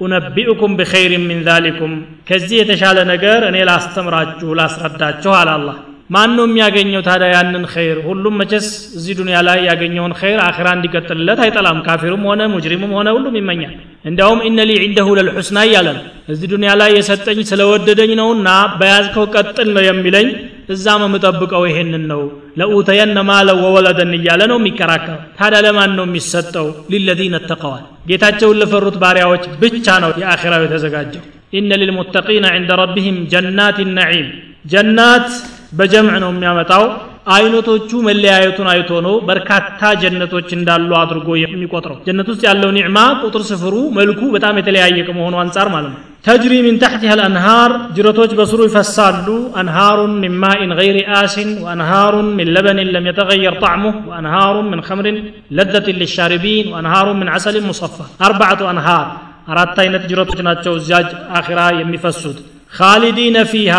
ኡነቢኡኩም 0.00 0.72
ብኸይር 0.78 1.12
ሚን 1.26 1.40
ዛሊኩም። 1.48 1.92
ከዚህ 2.28 2.56
የተሻለ 2.60 2.98
ነገር 3.12 3.40
እኔ 3.50 3.58
ላስተምራችሁ 3.68 4.50
ላስረዳችሁ 4.60 5.32
አላላህ 5.40 5.76
ማን 6.10 6.30
ነው 6.36 6.44
የሚያገኘው 6.46 7.02
ታዲያ 7.06 7.28
ያንን 7.34 7.64
ኸይር? 7.72 7.98
ሁሉም 8.06 8.34
መቼስ 8.40 8.66
እዚህ 8.96 9.12
ዱንያ 9.18 9.36
ላይ 9.46 9.58
ያገኘውን 9.68 10.12
ኸይር 10.20 10.40
አኺራ 10.46 10.68
እንዲቀጥልለት 10.76 11.40
አይጠላም። 11.44 11.78
ካፊሩም 11.86 12.24
ሆነ 12.28 12.40
ሙጅሪሙም 12.54 12.92
ሆነ 12.96 13.08
ሁሉም 13.16 13.34
ይመኛል። 13.40 13.74
እንዲያውም 14.04 14.40
ኢነ 14.48 14.58
ሊ 14.68 14.72
ዒንደሁ 14.82 15.08
ለልሑስና 15.18 15.58
እያለ 15.68 15.88
ነው። 15.96 16.02
እዚህ 16.28 16.46
ዱንያ 16.52 16.70
ላይ 16.80 16.90
የሰጠኝ 16.96 17.38
ስለወደደኝ 17.50 18.12
ነውና 18.20 18.48
በያዝከው 18.80 19.26
ቀጥል 19.34 19.68
ነው 19.76 19.84
የሚለኝ። 19.88 20.28
እዛም 20.68 21.02
የምጠብቀው 21.06 21.62
ይሄንን 21.68 22.04
ነው። 22.12 22.20
ለኡተየነ 22.58 23.18
ማለ 23.30 23.48
ወወለደን 23.62 24.12
እያለ 24.18 24.42
ነው 24.50 24.58
የሚከራከረው። 24.60 25.20
ታዲያ 25.38 25.60
ለማን 25.66 25.92
ነው 25.98 26.06
የሚሰጠው? 26.08 26.68
ሊለዚነ 26.92 27.36
ተቀዋል 27.50 27.84
ጌታቸውን 28.08 28.58
ለፈሩት 28.60 28.96
ባሪያዎች 29.02 29.44
ብቻ 29.62 29.86
ነው 30.04 30.12
የአኺራው 30.22 30.62
የተዘጋጀው። 30.66 31.24
ኢነ 31.52 31.70
ሊልሙተቂነ 31.80 32.46
ዕንደ 32.58 32.70
ረቢህም 32.82 33.18
ጀናት 33.32 33.78
ነዒም። 33.96 34.28
ጀናት 34.72 35.28
በጀምዕ 35.72 36.14
ነው 36.24 36.30
የሚያመጣው። 36.32 36.84
አይነቶቹ 37.32 37.90
መለያየቱን 38.06 38.68
አይቶ 38.70 38.92
ነው 39.04 39.14
በርካታ 39.28 39.90
ጀነቶች 40.02 40.48
እንዳሉ 40.56 40.90
አድርጎ 41.00 41.28
የሚቆጥረው። 41.42 41.98
ጀነት 42.06 42.28
ውስጥ 42.32 42.42
ያለው 42.48 42.70
ኒዕማ 42.76 42.96
ቁጥር 43.22 43.42
ስፍሩ 43.50 43.74
መልኩ 43.98 44.20
በጣም 44.34 44.56
የተለያየ 44.60 44.98
ከመሆኑ 45.08 45.34
አንጻር 45.42 45.68
ማለት 45.74 45.92
ነው። 45.92 46.00
تجري 46.26 46.52
من 46.64 46.76
تحتها 46.82 47.12
الأنهار 47.20 47.70
ጅረቶች 47.94 48.32
በስሩ 48.38 48.60
ይፈሳሉ። 48.68 49.28
أنهار 49.60 50.12
من 50.22 50.34
ماء 50.42 50.72
غير 50.80 50.98
آسن 51.18 51.50
وأنهار 51.64 52.28
من 52.36 52.50
لبن 52.56 52.90
لم 52.94 53.06
يتغير 53.10 53.54
طعمه 53.64 53.96
وأنهار 54.10 54.68
من 54.72 54.82
خمر 54.88 55.18
لذة 55.58 55.98
للشاربين 56.02 56.68
وأنهار 56.72 57.18
من 57.22 57.30
عسل 57.34 57.66
مصفى። 57.70 57.96
أربعة 58.26 58.62
أنهار 58.72 59.06
አራት 59.48 59.76
አይነት 59.84 60.02
ጅረቶች 60.10 60.40
ናቸው 60.48 60.72
እዚያ 60.80 60.98
አኺራ 61.38 61.60
የሚፈሱት። 61.80 62.38
خالدين 62.72 63.38
فيها 63.52 63.74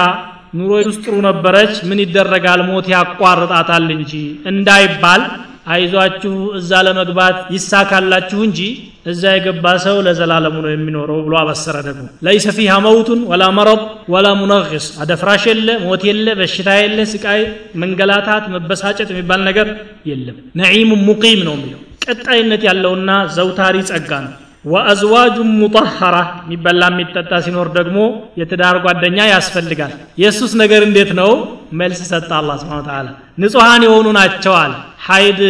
ኑሮ 0.54 0.72
ውስጥ 0.82 1.02
ጥሩ 1.06 1.16
ነበረች። 1.28 1.74
ምን 1.89 2.00
ይደረጋል? 2.04 2.62
ሞት 2.70 2.88
ያቋርጣታል 2.94 3.88
እንጂ 3.96 4.12
እንዳይባል 4.52 5.22
አይዟችሁ 5.68 6.32
እዛ 6.58 6.72
ለመግባት 6.86 7.38
ይሳካላችሁ 7.56 8.39
እንጂ 8.48 8.60
እዛ 9.08 9.24
የገባ 9.34 9.66
ሰው 9.86 9.98
ለዘላለሙ 10.06 10.56
ነው 10.66 10.72
የሚኖረው 10.74 11.20
ብሎ 11.26 11.34
አበሰረ 11.42 11.76
ደግሞ። 11.88 12.04
ለይሰ 12.26 12.46
ፊሃ 12.58 12.74
መውቱን 12.86 13.22
ወላ 13.32 13.44
መረድ 13.58 13.82
ወላ 14.13 14.28
ሙነግስ። 14.39 14.86
አደፍራሽ 15.04 15.44
የለ 15.52 15.70
ሞት 15.84 16.04
የለ 16.10 16.28
በሽታ 16.39 16.70
የለ 16.80 17.00
ስቃይ 17.13 17.42
መንገላታት 17.84 18.46
መበሳጨት 18.56 19.10
የሚባል 19.13 19.42
ነገር 19.50 19.70
የለም። 20.12 20.38
ነዒሙ 20.62 20.92
ሙቂም 21.08 21.42
ነው 21.48 21.56
የሚለው። 21.58 21.82
ቀጣይነት 22.06 22.63
ያለውና 22.70 23.10
ዘውታሪ 23.36 23.76
ጸጋ 23.89 24.12
ነው 24.26 24.34
ወአዝዋጁ 24.65 25.36
ሙጠሐራ 25.62 26.17
የሚበላ 26.43 26.84
የሚጠጣ 26.91 27.39
ሲኖር 27.45 27.67
ደግሞ 27.78 27.97
የትዳር 28.39 28.78
ጓደኛ 28.86 29.17
ያስፈልጋል 29.32 29.91
የእሱስ 30.21 30.54
ነገር 30.62 30.82
እንዴት 30.88 31.12
ነው 31.19 31.32
መልስ 31.80 31.99
ሰጠ 32.12 32.30
አላ 32.38 32.56
ስብን 32.62 32.84
ተላ 32.88 33.08
ንጹሐን 33.43 33.84
የሆኑ 33.88 34.08
ናቸዋል 34.17 34.73
ሀይድ 35.08 35.41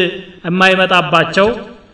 የማይመጣባቸው 0.47 1.47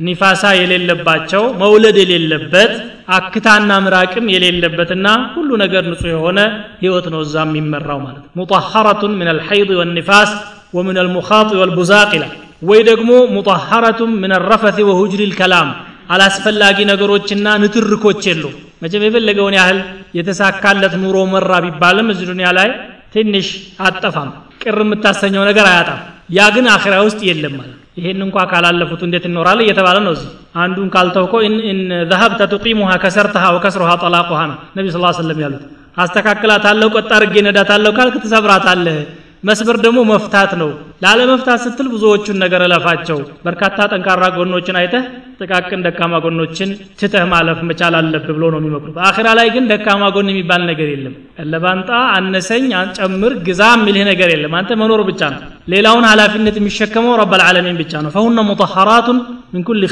ኒፋሳ 0.07 0.43
የሌለባቸው 0.59 1.43
መውለድ 1.61 1.97
የሌለበት 2.01 2.71
አክታና 3.15 3.71
ምራቅም 3.85 4.25
የሌለበትና 4.33 5.07
ሁሉ 5.33 5.49
ነገር 5.63 5.83
ንጹህ 5.91 6.09
የሆነ 6.13 6.39
ህይወት 6.81 7.07
ነው 7.13 7.21
እዛ 7.25 7.35
የሚመራው 7.47 7.99
ማለት 8.05 8.23
ሙጠሐረቱን 8.39 9.13
ምን 9.19 9.29
አልሐይድ 9.33 9.71
ወኒፋስ 9.79 10.31
ወምን 10.77 10.97
አልሙኻጥ 11.03 11.49
ወልቡዛቅ 11.61 12.09
ይላል 12.17 12.33
ወይ 12.69 12.81
ደግሞ 12.89 13.11
ሙጠሐረቱን 13.35 14.11
ምን 14.23 14.31
አልረፈት 14.37 14.77
ወሁጅሪ 14.89 15.21
ልከላም 15.31 15.69
አላስፈላጊ 16.09 16.77
ነገሮችና 16.91 17.47
ንትርኮች 17.63 18.21
የሉ 18.29 18.43
መቼም 18.83 19.03
የፈለገውን 19.05 19.55
ያህል 19.59 19.79
የተሳካለት 20.17 20.93
ኑሮ 21.01 21.17
መራ 21.33 21.51
ቢባልም 21.65 22.07
እዚህ 22.13 22.27
ዱኒያ 22.31 22.49
ላይ 22.57 22.69
ትንሽ 23.15 23.47
አጠፋም። 23.85 24.29
ቅር 24.63 24.79
የምታሰኘው 24.83 25.43
ነገር 25.49 25.65
አያጣም። 25.71 25.99
ያ 26.29 26.47
ግን 26.55 26.65
አኺራ 26.73 26.95
ውስጥ 27.05 27.19
የለም 27.29 27.53
ማለት 27.59 27.75
ይሄን 27.97 28.19
እንኳ 28.25 28.37
ካላለፉት 28.51 29.01
እንዴት 29.07 29.23
ይኖራል 29.29 29.59
እየተባለ 29.63 29.97
ነው 30.05 30.13
እዚህ። 30.17 30.29
አንዱን 30.63 30.89
ካልተውኮ 30.95 31.33
إن 31.69 31.79
ذهبت 32.11 32.41
تقيمها 32.53 32.91
كسرتها 33.03 33.45
وكسرها 33.55 33.91
طلاقها 34.03 34.41
ነው 34.51 34.57
ነቢ 34.77 34.85
ስ 34.89 34.99
ሰለም 35.19 35.39
ያሉት። 35.45 35.63
አስተካክላታለሁ 36.03 36.87
ቀጥ 36.95 37.09
አድርጌ 37.17 37.35
ነዳታለሁ 37.47 37.91
ካልክ 37.97 38.15
ትሰብራታለህ 38.23 38.97
መስበር 39.43 39.77
ደግሞ 39.83 39.99
መፍታት 40.09 40.51
ነው። 40.61 40.69
ላለመፍታት 41.03 41.59
ስትል 41.65 41.87
ብዙዎቹን 41.91 42.37
ነገር 42.43 42.61
እለፋቸው። 42.65 43.17
በርካታ 43.45 43.77
ጠንካራ 43.91 44.23
ጎኖችን 44.35 44.77
አይተህ 44.79 45.03
ጥቃቅን 45.39 45.83
ደካማ 45.85 46.13
ጎኖችን 46.23 46.69
ትተህ 46.99 47.23
ማለፍ 47.31 47.59
መቻል 47.67 47.93
አለብህ 47.99 48.33
ብሎ 48.37 48.43
ነው 48.53 48.59
የሚመክሩት። 48.61 48.97
አኺራ 49.09 49.27
ላይ 49.39 49.47
ግን 49.55 49.69
ደካማ 49.71 50.09
ጎን 50.15 50.31
የሚባል 50.31 50.63
ነገር 50.69 50.89
የለም። 50.93 51.13
ለባንጣ 51.51 51.89
አነሰኝ 52.17 52.65
ጨምር 52.97 53.33
ግዛ 53.47 53.61
የሚልህ 53.75 54.05
ነገር 54.11 54.31
የለም። 54.33 54.55
አንተ 54.59 54.77
መኖር 54.81 55.03
ብቻ 55.09 55.21
ነው። 55.33 55.41
ሌላውን 55.69 56.07
ኃላፊነት 56.11 56.57
የሚሸከመው 56.59 57.15
ረብ 57.21 57.33
ልዓለሚን 57.41 57.79
ብቻ 57.81 57.93
ነው። 58.03 58.11
ፈሁነ 58.15 58.39
ሙጠሐራቱን 58.49 59.19
ምን 59.53 59.63
ኩል 59.63 59.83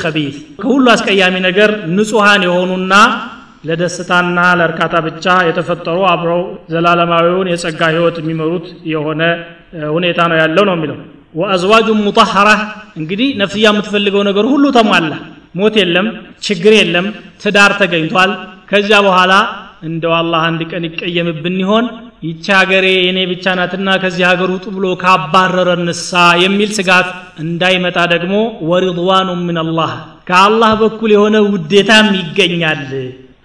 ከሁሉ 0.61 0.85
አስቀያሚ 0.95 1.35
ነገር 1.47 1.69
ንጹሐን 1.95 2.43
የሆኑና 2.47 2.93
ለደስታና 3.63 4.39
ለእርካታ 4.59 4.95
ብቻ 5.07 5.25
የተፈጠሩ 5.47 5.99
አብረው 6.11 6.41
ዘላለማዊውን 6.73 7.49
የጸጋ 7.51 7.81
ህይወት 7.93 8.17
የሚመሩት 8.21 8.65
የሆነ 8.91 9.21
ሁኔታ 9.95 10.19
ነው 10.31 10.37
ያለው 10.41 10.65
ነው 10.69 10.75
የሚለው። 10.77 10.97
ወአዝዋጁ 11.39 11.87
ሙጠሐራ 12.03 12.49
እንግዲህ 12.99 13.29
ነፍስያ 13.41 13.67
የምትፈልገው 13.71 14.21
ነገር 14.29 14.45
ሁሉ 14.51 14.65
ተሟላ 14.77 15.13
ሞት 15.59 15.75
የለም 15.81 16.07
ችግር 16.47 16.73
የለም 16.79 17.05
ትዳር 17.43 17.71
ተገኝቷል። 17.81 18.31
ከዚያ 18.71 18.97
በኋላ 19.05 19.33
እንደው 19.87 20.13
አላህ 20.19 20.41
አንድ 20.49 20.61
ቀን 20.71 20.83
ይቀየምብን 20.87 21.57
ይሆን? 21.63 21.85
ይቺ 22.23 22.45
ሀገሬ 22.59 22.85
የኔ 22.97 23.19
ብቻ 23.31 23.45
ናትና 23.59 23.89
ከዚህ 24.03 24.23
ሀገር 24.29 24.49
ውጡ 24.53 24.65
ብሎ 24.75 24.85
ካባረረ 25.03 25.69
ንሳ 25.83 26.11
የሚል 26.43 26.69
ስጋት 26.77 27.09
እንዳይመጣ 27.43 27.97
ደግሞ 28.13 28.33
ወሪድዋኑ 28.69 29.29
ምን 29.43 29.57
አላህ 29.63 29.91
ከአላህ 30.29 30.71
በኩል 30.81 31.11
የሆነ 31.15 31.37
ውዴታም 31.51 32.07
ይገኛል 32.19 32.81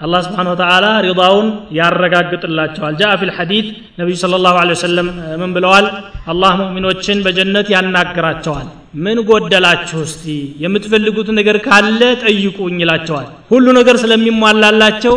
አላህ 0.02 0.20
ስብሓን 0.26 0.48
ወተዓላ 0.52 0.86
ሪዳውን 1.06 1.48
ያረጋግጥላቸዋል። 1.78 2.94
ጃአ 3.00 3.10
ፊ 3.20 3.28
ልሐዲት 3.28 3.66
ነቢዩ 4.00 4.14
ስለ 4.22 4.40
ላሁ 4.44 4.56
ወሰለም 4.72 5.08
ምን 5.42 5.50
ብለዋል? 5.56 5.86
አላህ 6.32 6.52
ሙእሚኖችን 6.60 7.18
በጀነት 7.26 7.66
ያናግራቸዋል። 7.74 8.66
ምን 9.04 9.18
ጎደላችሁ? 9.28 9.98
እስቲ 10.08 10.24
የምትፈልጉት 10.64 11.28
ነገር 11.38 11.56
ካለ 11.66 12.00
ጠይቁኝ 12.24 12.76
ይላቸዋል። 12.84 13.28
ሁሉ 13.52 13.66
ነገር 13.78 13.96
ስለሚሟላላቸው 14.02 15.14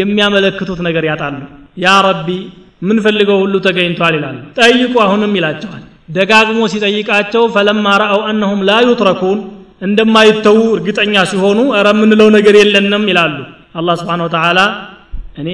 የሚያመለክቱት 0.00 0.80
ነገር 0.88 1.04
ያጣሉ። 1.10 1.36
ያ 1.78 1.96
ረቢ 2.06 2.28
ምንፈልገው 2.82 3.38
ሁሉ 3.44 3.54
ተገኝቷል 3.66 4.14
ይላሉ። 4.18 4.36
ጠይቁ 4.60 4.94
አሁንም 5.06 5.34
ይላቸዋል። 5.38 5.82
ደጋግሞ 6.10 6.60
ሲጠይቃቸው 6.72 7.44
ፈለማ 7.54 7.86
ረአው 8.02 8.20
አነሁም 8.30 8.60
ላ 8.68 8.72
ዩትረኩን 8.86 9.38
እንደማይተዉ 9.82 10.58
እርግጠኛ 10.76 11.14
ሲሆኑ 11.30 11.58
እረ 11.78 11.88
የምንለው 11.94 12.28
ነገር 12.36 12.54
የለንም 12.60 13.04
ይላሉ 13.10 13.34
አላህ 13.76 13.94
ስብሓን 14.00 14.22
ወተዓላ 14.24 14.60
እኔ 15.40 15.50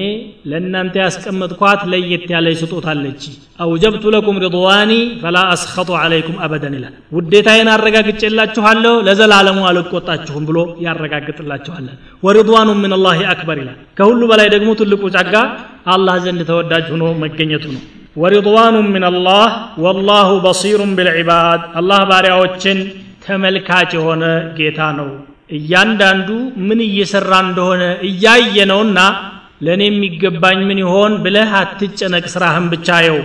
ለእናንተ 0.49 0.95
ያስቀመጥኳት 1.01 1.81
ለየት 1.91 2.23
ያለች 2.33 2.57
ስጦታለች 2.61 3.21
አውጀብቱ 3.63 4.03
ለኩም 4.13 4.37
ሪድዋኒ 4.43 4.91
ፈላ 5.23 5.37
አስኸጡ 5.53 5.89
ዓለይኩም 6.01 6.37
አበደን 6.45 6.75
ይላል። 6.77 6.93
ውዴታዬን 7.15 7.69
አረጋግጬላችኋለሁ 7.73 8.93
ለዘላለሙ 9.07 9.59
አልቆጣችሁም 9.69 10.45
ብሎ 10.49 10.57
ያረጋግጥላችኋለን 10.85 11.97
ወሪድዋኑ 12.23 12.69
ምን 12.83 12.95
ላህ 13.05 13.19
አክበር 13.33 13.59
ይላል። 13.63 13.77
ከሁሉ 13.99 14.21
በላይ 14.31 14.49
ደግሞ 14.55 14.69
ትልቁ 14.81 15.03
ጸጋ 15.15 15.35
አላህ 15.95 16.15
ዘንድ 16.25 16.41
ተወዳጅ 16.51 16.87
ሆኖ 16.93 17.05
መገኘቱ 17.23 17.65
ነው። 17.75 17.83
ወሪድዋኑ 18.15 18.75
ምን 18.89 19.03
አላህ 19.09 19.45
ወላሁ 19.83 20.31
በሲሩን 20.43 20.91
ብልዕባድ 20.97 21.61
አላህ 21.79 22.01
ባሪያዎችን 22.09 22.79
ተመልካች 23.25 23.91
የሆነ 23.97 24.23
ጌታ 24.57 24.79
ነው 24.97 25.09
እያንዳንዱ 25.53 26.29
ምን 26.67 26.79
እየሰራ 26.87 27.31
እንደሆነ 27.45 27.83
እያየ 28.07 28.65
ነውና 28.71 28.99
ለእኔ 29.65 29.83
የሚገባኝ 29.89 30.59
ምን 30.69 30.79
ይሆን 30.83 31.13
ብለህ 31.23 31.51
አትጨነቅ 31.59 32.25
ስራህን 32.33 32.65
ብቻ 32.73 32.97
የው 33.05 33.17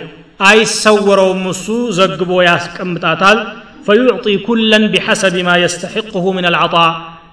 አይሰወረውም 0.48 1.44
እሱ 1.52 1.66
ዘግቦ 1.98 2.32
ያስቀምጣታል። 2.48 3.38
ፈዩዕጢ 3.86 4.26
ኩለን 4.46 4.84
ቢሐሰብ 4.92 5.36
ማ 5.46 5.54
የስተሕቅሁ 5.62 6.24
ምን 6.36 6.46
አልዓጣ። 6.50 6.74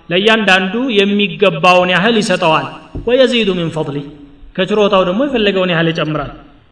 ለእያንዳንዱ 0.09 0.73
የሚገባውን 0.99 1.91
ያህል 1.95 2.15
ይሰጠዋል። 2.21 2.67
ወየዚዱ 3.07 3.49
ምን 3.59 3.69
ፈضሊህ 3.75 4.05
ከችሮታው 4.55 5.03
ደግሞ 5.07 5.21
የፈለገውን 5.27 5.71
ያህል 5.73 5.87
ይጨምራል 5.91 6.31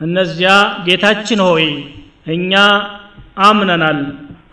እነዚያ 0.00 0.50
ጌታችን 0.86 1.40
ሆይ 1.46 1.66
እኛ 2.34 2.52
አምነናል። 3.46 4.00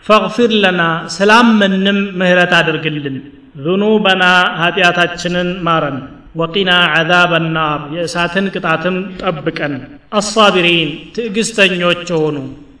ፈግፊር 0.06 0.50
ለና 0.62 0.82
ስላመንም 1.14 1.98
ምህረት 2.18 2.52
አድርግልን። 2.58 3.16
ذኑበና 3.64 4.24
ኃጢአታችንን 4.60 5.50
ማረን። 5.66 5.98
ወቂና 6.36 6.70
ዓዛብ 6.94 7.32
ናር 7.48 7.80
የእሳትን 7.94 8.46
ቅጣትም 8.54 8.96
ጠብቀን። 9.20 9.74
አሳቢሪን 10.12 10.90
ትዕግስተኞች 11.16 12.02
የሆኑ 12.10 12.36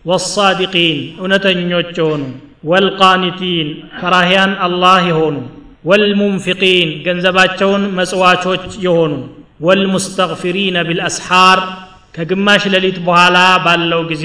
ወሳዲቂን 0.06 0.98
እውነተኞች 1.20 1.90
የሆኑ 1.98 2.22
ወልቃኒቲን 2.70 3.68
ፈራህያን 3.98 4.52
አላህ 4.66 5.00
የሆኑ። 5.08 5.36
ወልሙንፊቂን 5.84 6.88
ገንዘባቸውን 7.04 7.82
መጽዋቾች 7.98 8.64
የሆኑ። 8.80 9.12
ወልሙስተግፊሪነ 9.68 10.76
ቢልአስሓር 10.88 11.60
ከግማሽ 12.14 12.62
ሌሊት 12.74 12.98
በኋላ 13.06 13.36
ባለው 13.64 14.00
ጊዜ 14.10 14.24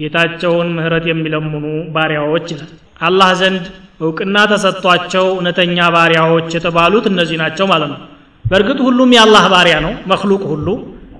ጌታቸውን 0.00 0.68
ምህረት 0.76 1.04
የሚለምኑ 1.10 1.64
ባሪያዎች 1.94 2.46
ይላል። 2.52 2.70
አላህ 3.00 3.30
ዘንድ 3.40 3.64
እውቅና 4.00 4.36
ተሰጥቷቸው 4.52 5.26
እውነተኛ 5.34 5.78
ባሪያዎች 5.94 6.48
የተባሉት 6.56 7.06
እነዚህ 7.12 7.36
ናቸው 7.42 7.66
ማለት 7.72 7.90
ነው። 7.94 8.00
በእርግጥ 8.44 8.78
ሁሉም 8.86 9.10
የአላህ 9.16 9.44
ባሪያ 9.54 9.76
ነው 9.86 9.92
مخلوق 10.12 10.42
ሁሉ። 10.52 10.66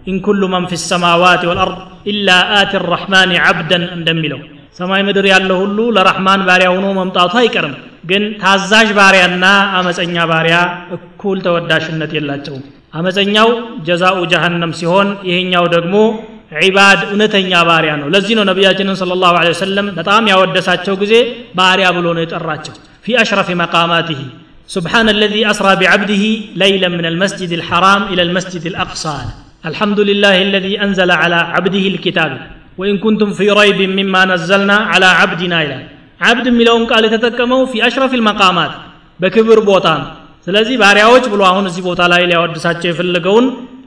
إن 0.07 0.17
كل 0.27 0.43
من 0.55 0.64
في 0.71 0.79
السماوات 0.85 1.43
والأرض 1.51 1.79
إلا 2.11 2.29
آتي 2.57 2.73
الرحمن 2.90 3.31
عبدا 3.45 3.85
እንደሚለው 3.97 4.41
ሰማይ 4.79 5.03
ምድር 5.07 5.27
ያለ 5.31 5.51
ሁሉ 5.61 5.79
ለራሕማን 5.97 6.41
ባሪያ 6.49 6.69
ሆኖ 6.75 6.87
መምጣቱ 6.99 7.33
አይቀርም 7.41 7.75
ግን 8.10 8.24
ታዛዥ 8.42 8.89
ባሪያና 9.00 9.46
አመፀኛ 9.80 10.26
ባሪያ 10.32 10.58
እኩል 10.98 11.38
ተወዳሽነት 11.46 12.12
የላቸውም 12.18 12.63
አመፀኛው 13.00 13.50
ጀዛኡ 13.88 14.20
ጀሃነም 14.34 14.74
ሲሆን 14.80 15.10
ይሄኛው 15.30 15.65
ደግሞ 15.76 15.96
ዒባድ 16.65 17.00
እውነተኛ 17.13 17.52
ባሪያ 17.70 17.92
ነው 18.02 18.08
ለዚህ 18.13 18.36
ነው 18.38 18.46
ነቢያችንን 18.52 18.96
ስለ 19.02 19.18
ላሁ 19.24 19.34
ወሰለም 19.54 19.89
በጣም 20.00 20.30
ያወደሳቸው 20.34 20.96
ጊዜ 21.04 21.15
ባሪያ 21.60 21.88
ብሎ 21.98 22.06
ነው 22.18 22.24
የጠራቸው 22.26 22.76
ፊ 23.08 23.18
አሽረፊ 23.24 23.50
መቃማትህ 23.63 24.22
سبحان 24.78 25.08
الذي 25.10 25.42
أسرى 25.52 25.72
بعبده 25.82 26.24
ليلا 26.63 26.89
من 26.98 27.06
المسجد 27.12 27.52
الحرام 27.60 28.02
إلى 28.12 28.22
المسجد 28.28 28.63
الأقصى 28.72 29.18
الحمد 29.65 30.00
لله 30.10 30.36
الذي 30.48 30.74
أنزل 30.86 31.10
على 31.22 31.36
عبده 31.56 31.86
الكتاب 31.94 32.32
وإن 32.80 32.96
كنتم 33.06 33.30
في 33.34 33.46
ريب 33.62 33.80
مما 34.00 34.22
نزلنا 34.26 34.78
على 34.92 35.10
عبدنا 35.20 35.60
አብድ 36.25 36.47
የሚለውን 36.51 36.85
ቃል 36.91 37.05
የተጠቀመው 37.07 37.61
ፊ 37.71 37.83
አሽረፊል 37.87 38.23
መቃማት 38.29 38.73
በክብር 39.21 39.59
ቦታ 39.69 39.87
ነው። 40.01 40.09
ስለዚህ 40.47 40.77
ባሪያዎች 40.83 41.25
ብሎ 41.33 41.43
አሁን 41.51 41.65
እዚህ 41.71 41.83
ቦታ 41.89 42.03
ላይ 42.13 42.23
ሊያወድሳቸው 42.31 42.89
የፈለገውን 42.91 43.47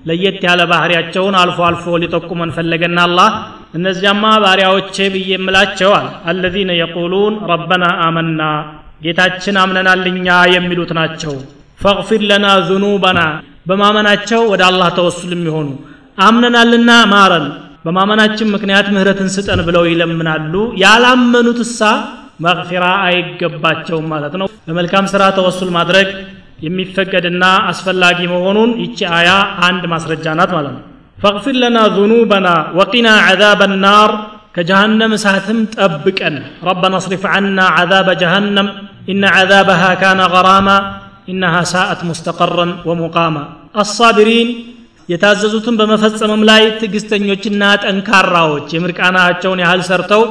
ለየት 0.10 0.40
ያለ 0.46 0.62
ባህሪያቸውን 0.72 1.36
አልፎ 1.42 1.58
አልፎ 1.68 1.86
ሊጠቁመን 2.02 2.54
ፈለገና 2.56 3.00
አላህ 3.08 3.30
እነዚያማ 3.78 4.24
ባሪያዎቼ 4.44 4.96
ብዬ 5.14 5.30
የምላቸው 5.34 5.92
አለ። 5.98 6.08
አለዚነ 6.30 6.72
የቁሉን 6.80 7.36
ረበና 7.52 7.86
አመና 8.06 8.42
ጌታችን 9.06 9.56
አምነናልኛ 9.64 10.28
የሚሉት 10.56 10.92
ናቸው። 11.00 11.34
ፈቅፊር 11.80 12.22
ለና 12.30 12.48
ዙኑበና 12.70 13.20
በማመናቸው 13.70 14.42
ወደ 14.52 14.62
አላህ 14.70 14.90
ተወሱል 14.98 15.32
የሚሆኑ። 15.36 15.68
አምነናልና 16.28 16.92
ማረን 17.12 17.48
በማመናችን 17.86 18.52
ምክንያት 18.54 18.88
ምህረትን 18.94 19.30
ስጠን 19.36 19.60
ብለው 19.68 19.84
ይለምናሉ። 19.90 20.54
ያላመኑት 20.84 21.60
እሳ 21.66 21.82
መግፊራ 22.46 22.86
አይገባቸውም 23.08 24.08
ማለት 24.14 24.34
ነው 24.42 24.48
በመልካም 24.68 25.06
ስራ 25.14 25.24
ተወሱል 25.38 25.70
ማድረግ 25.78 26.10
የሚፈቀድና 26.66 27.46
አስፈላጊ 27.72 28.20
መሆኑን 28.34 28.72
ይቺ 28.84 29.00
አያ 29.18 29.32
አንድ 29.68 29.84
ማስረጃ 29.94 30.26
ናት 30.40 30.52
ማለት 30.58 30.74
ነው 30.78 30.84
ፈግፊር 31.24 31.56
ለና 31.62 31.78
ذኑበና 31.98 32.48
ወቂና 32.80 33.08
عذاب 33.28 33.62
النار 33.70 34.12
ከጀሃነም 34.56 35.12
እሳትም 35.18 35.60
ጠብቀን 35.76 36.36
ረበና 36.68 36.94
አስሪፍ 37.02 37.24
عنا 37.34 37.66
عذاب 37.78 38.08
جهنم 38.22 38.68
إن 39.12 39.24
عذابها 39.36 39.92
كان 40.04 40.20
غراما 40.34 40.78
إنها 41.32 41.62
ساءت 41.74 42.00
مستقرا 42.10 42.66
ومقاما 42.88 43.44
الصابرين 43.84 44.50
የታዘዙትን 45.12 45.76
በመፈጸምም 45.80 46.42
ላይ 46.50 46.64
ትዕግስተኞችና 46.80 47.64
ጠንካራዎች 47.84 48.68
የምርቃናቸውን 48.76 49.62
ያህል 49.64 49.82
ሰርተው 49.90 50.24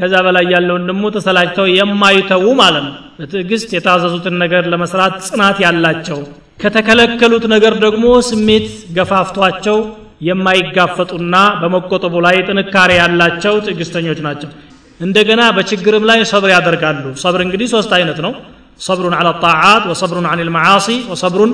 ከዛ 0.00 0.14
በላይ 0.26 0.44
ያለውን 0.54 0.82
ደግሞ 0.90 1.04
ተሰላጅተው 1.16 1.66
የማይተዉ 1.76 2.44
ማለት 2.60 2.84
ነው 2.86 2.94
በትዕግስት 3.18 3.70
የታዘዙትን 3.76 4.34
ነገር 4.42 4.64
ለመስራት 4.72 5.14
ጽናት 5.28 5.58
ያላቸው 5.64 6.18
ከተከለከሉት 6.62 7.44
ነገር 7.54 7.74
ደግሞ 7.84 8.04
ስሜት 8.28 8.66
ገፋፍቷቸው 8.96 9.78
የማይጋፈጡና 10.28 11.36
በመቆጠቡ 11.62 12.14
ላይ 12.26 12.36
ጥንካሬ 12.48 12.90
ያላቸው 13.00 13.54
ትዕግስተኞች 13.66 14.20
ናቸው 14.26 14.50
እንደገና 15.00 15.42
በችግርም 15.56 16.04
ላይ 16.10 16.20
ሰብር 16.32 16.50
ያደርጋሉ 16.56 17.04
ሰብር 17.24 17.40
እንግዲህ 17.46 17.68
ሶስት 17.74 17.90
አይነት 17.96 18.20
ነው 18.26 18.32
ሰብሩን 18.80 19.14
አላ 19.18 19.28
ጣዓት 19.42 19.84
ወሰብሩን 19.90 20.26
አን 20.30 20.40
ልመዓሲ 20.48 20.88
ወሰብሩን 21.12 21.52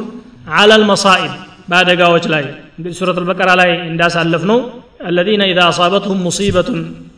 አላ 0.60 0.78
ልመሳኢብ 0.82 1.32
በአደጋዎች 1.70 2.24
ላይ 2.34 2.44
እንግዲህ 2.76 2.96
ሱረት 3.00 3.18
አልበቀራ 3.22 3.50
ላይ 3.62 3.70
እንዳሳለፍ 3.90 4.44
ነው 4.52 4.60
الذين 5.06 5.42
إذا 5.42 5.64
أصابتهم 5.68 6.26
مصيبة 6.26 6.68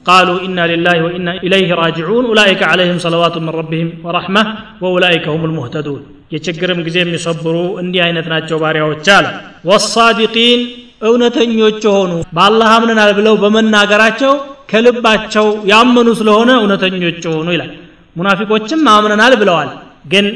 قالوا 0.08 0.38
إنا 0.46 0.64
لله 0.72 0.96
وإنا 1.04 1.32
إليه 1.46 1.68
راجعون 1.82 2.24
أولئك 2.32 2.60
عليهم 2.70 2.98
صلوات 3.06 3.34
من 3.44 3.52
ربهم 3.60 3.88
ورحمة 4.06 4.42
وأولئك 4.82 5.24
هم 5.34 5.42
المهتدون 5.48 6.02
የችግርም 6.34 6.78
ጊዜ 6.86 6.96
የሚሰብሩ 7.02 7.56
እንዲህ 7.82 8.00
አይነት 8.06 8.26
ናቸው 8.32 8.56
ባሪያዎች 8.62 9.06
አለ 9.16 9.26
ወሳዲቂን 9.70 10.60
እውነተኞች 11.08 11.80
የሆኑ 11.86 12.12
በአላህ 12.36 12.68
አምነናል 12.76 13.10
ብለው 13.18 13.34
በመናገራቸው 13.42 14.32
ከልባቸው 14.70 15.46
ያመኑ 15.72 16.08
ስለሆነ 16.20 16.50
እውነተኞች 16.62 17.18
የሆኑ 17.26 17.48
ይላል 17.56 17.70
ሙናፊቆችም 18.16 18.82
አምነናል 18.94 19.34
ብለዋል 19.42 19.70
ግን 20.12 20.26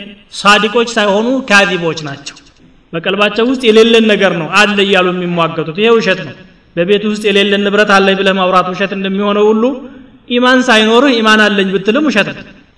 ሳዲቆች 0.40 0.88
ሳይሆኑ 0.96 1.28
ካዚቦች 1.50 1.98
ናቸው 2.08 2.36
በቀልባቸው 2.92 3.44
ውስጥ 3.50 3.62
የሌለን 3.68 4.04
ነገር 4.12 4.32
ነው 4.42 4.48
አለ 4.60 4.78
እያሉ 4.86 5.08
የሚሟገቱት 5.16 5.78
ይሄ 5.82 5.90
ውሸት 5.98 6.20
ነው 6.28 6.36
በቤት 6.77 7.03
ውስጥ 7.11 7.23
የሌለን 7.29 7.63
ንብረት 7.67 7.91
አለኝ 7.97 8.15
ብለህ 8.19 8.35
ማውራት 8.39 8.67
ውሸት 8.73 8.91
እንደሚሆነው 8.97 9.45
ሁሉ 9.51 9.63
ኢማን 10.35 10.59
ሳይኖርህ 10.69 11.13
ኢማን 11.21 11.41
አለኝ 11.47 11.69
ብትልም 11.77 12.05
ውሸት 12.11 12.29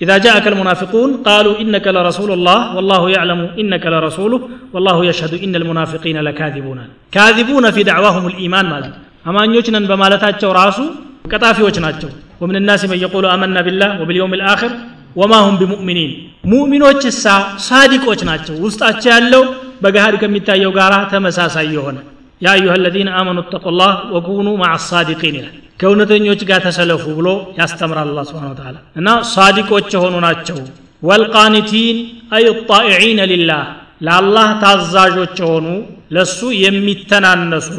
إذا 0.04 0.16
جاءك 0.26 0.46
المنافقون 0.48 1.10
قالوا 1.28 1.56
إنك 1.64 1.86
لرسول 1.96 2.30
الله 2.38 2.60
والله 2.76 3.02
يعلم 3.16 3.40
إنك 3.62 3.84
لرسوله 3.94 4.40
والله 4.74 4.98
يشهد 5.10 5.34
إن 5.46 5.54
المنافقين 5.62 6.18
لكاذبون 6.28 6.80
كاذبون 7.16 7.66
في 7.76 7.82
دعواهم 7.92 8.24
الإيمان 8.32 8.66
مالا 8.72 8.90
أما 9.28 9.40
أن 9.46 9.52
يجنن 9.58 9.86
بمالتاتشو 9.92 10.52
راسو 10.60 10.86
كتافي 11.32 11.62
وجناتشو 11.68 12.10
ومن 12.42 12.56
الناس 12.62 12.82
من 12.92 13.00
يقول 13.06 13.24
آمنا 13.36 13.62
بالله 13.66 13.90
وباليوم 14.02 14.32
الآخر 14.40 14.72
وما 15.20 15.40
هم 15.46 15.56
بمؤمنين 15.62 16.12
مؤمن 16.54 16.82
وجسا 16.88 17.20
ሳ 17.24 17.28
ሳዲቆች 17.68 18.22
ናቸው። 18.30 18.56
ውስጣቸው 18.66 19.10
ያለው 19.16 19.44
በገሃድ 19.84 20.16
ከሚታየው 20.22 20.72
ጋራ 20.78 20.94
ተመሳሳይ 21.14 21.68
የሆነ 21.76 21.98
ያ 22.41 22.50
አዩሃ 22.54 22.74
አለዚነ 22.78 23.10
አመኑ 23.19 23.38
እተቁ 23.43 23.65
ላህ 23.80 23.93
ወኩኑ 24.15 24.48
ማዕ 24.62 24.74
ሳዲቂን 24.88 25.36
ይላል 25.39 25.54
ከእውነተኞች 25.82 26.41
ጋር 26.50 26.60
ተሰለፉ 26.65 27.04
ብሎ 27.17 27.28
ያስተምራል 27.60 28.10
አላ 28.12 28.21
ስብን 28.30 28.54
ተላ 28.60 28.76
እና 29.00 29.08
ሳዲቆች 29.34 29.88
የሆኑ 29.95 30.15
ናቸው 30.26 30.60
ወልቃኒቲን 31.04 31.98
አይ 32.36 32.45
ጣኢዒነ 32.69 33.21
ሊላህ 33.32 33.63
ለአላህ 34.06 34.48
ታዛዦች 34.63 35.36
የሆኑ 35.43 35.67
ለሱ 36.15 36.39
የሚተናነሱ 36.63 37.69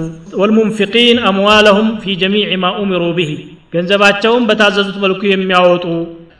ወልሙንፊቂን 0.40 1.19
አምዋለሁም 1.31 1.88
ፊ 2.03 2.14
ጀሚዕ 2.23 2.51
ማ 2.62 2.71
ኡሚሩ 2.81 3.03
ብሂ 3.19 3.31
ገንዘባቸውን 3.75 4.45
በታዘዙት 4.49 4.97
መልኩ 5.05 5.21
የሚያወጡ 5.31 5.85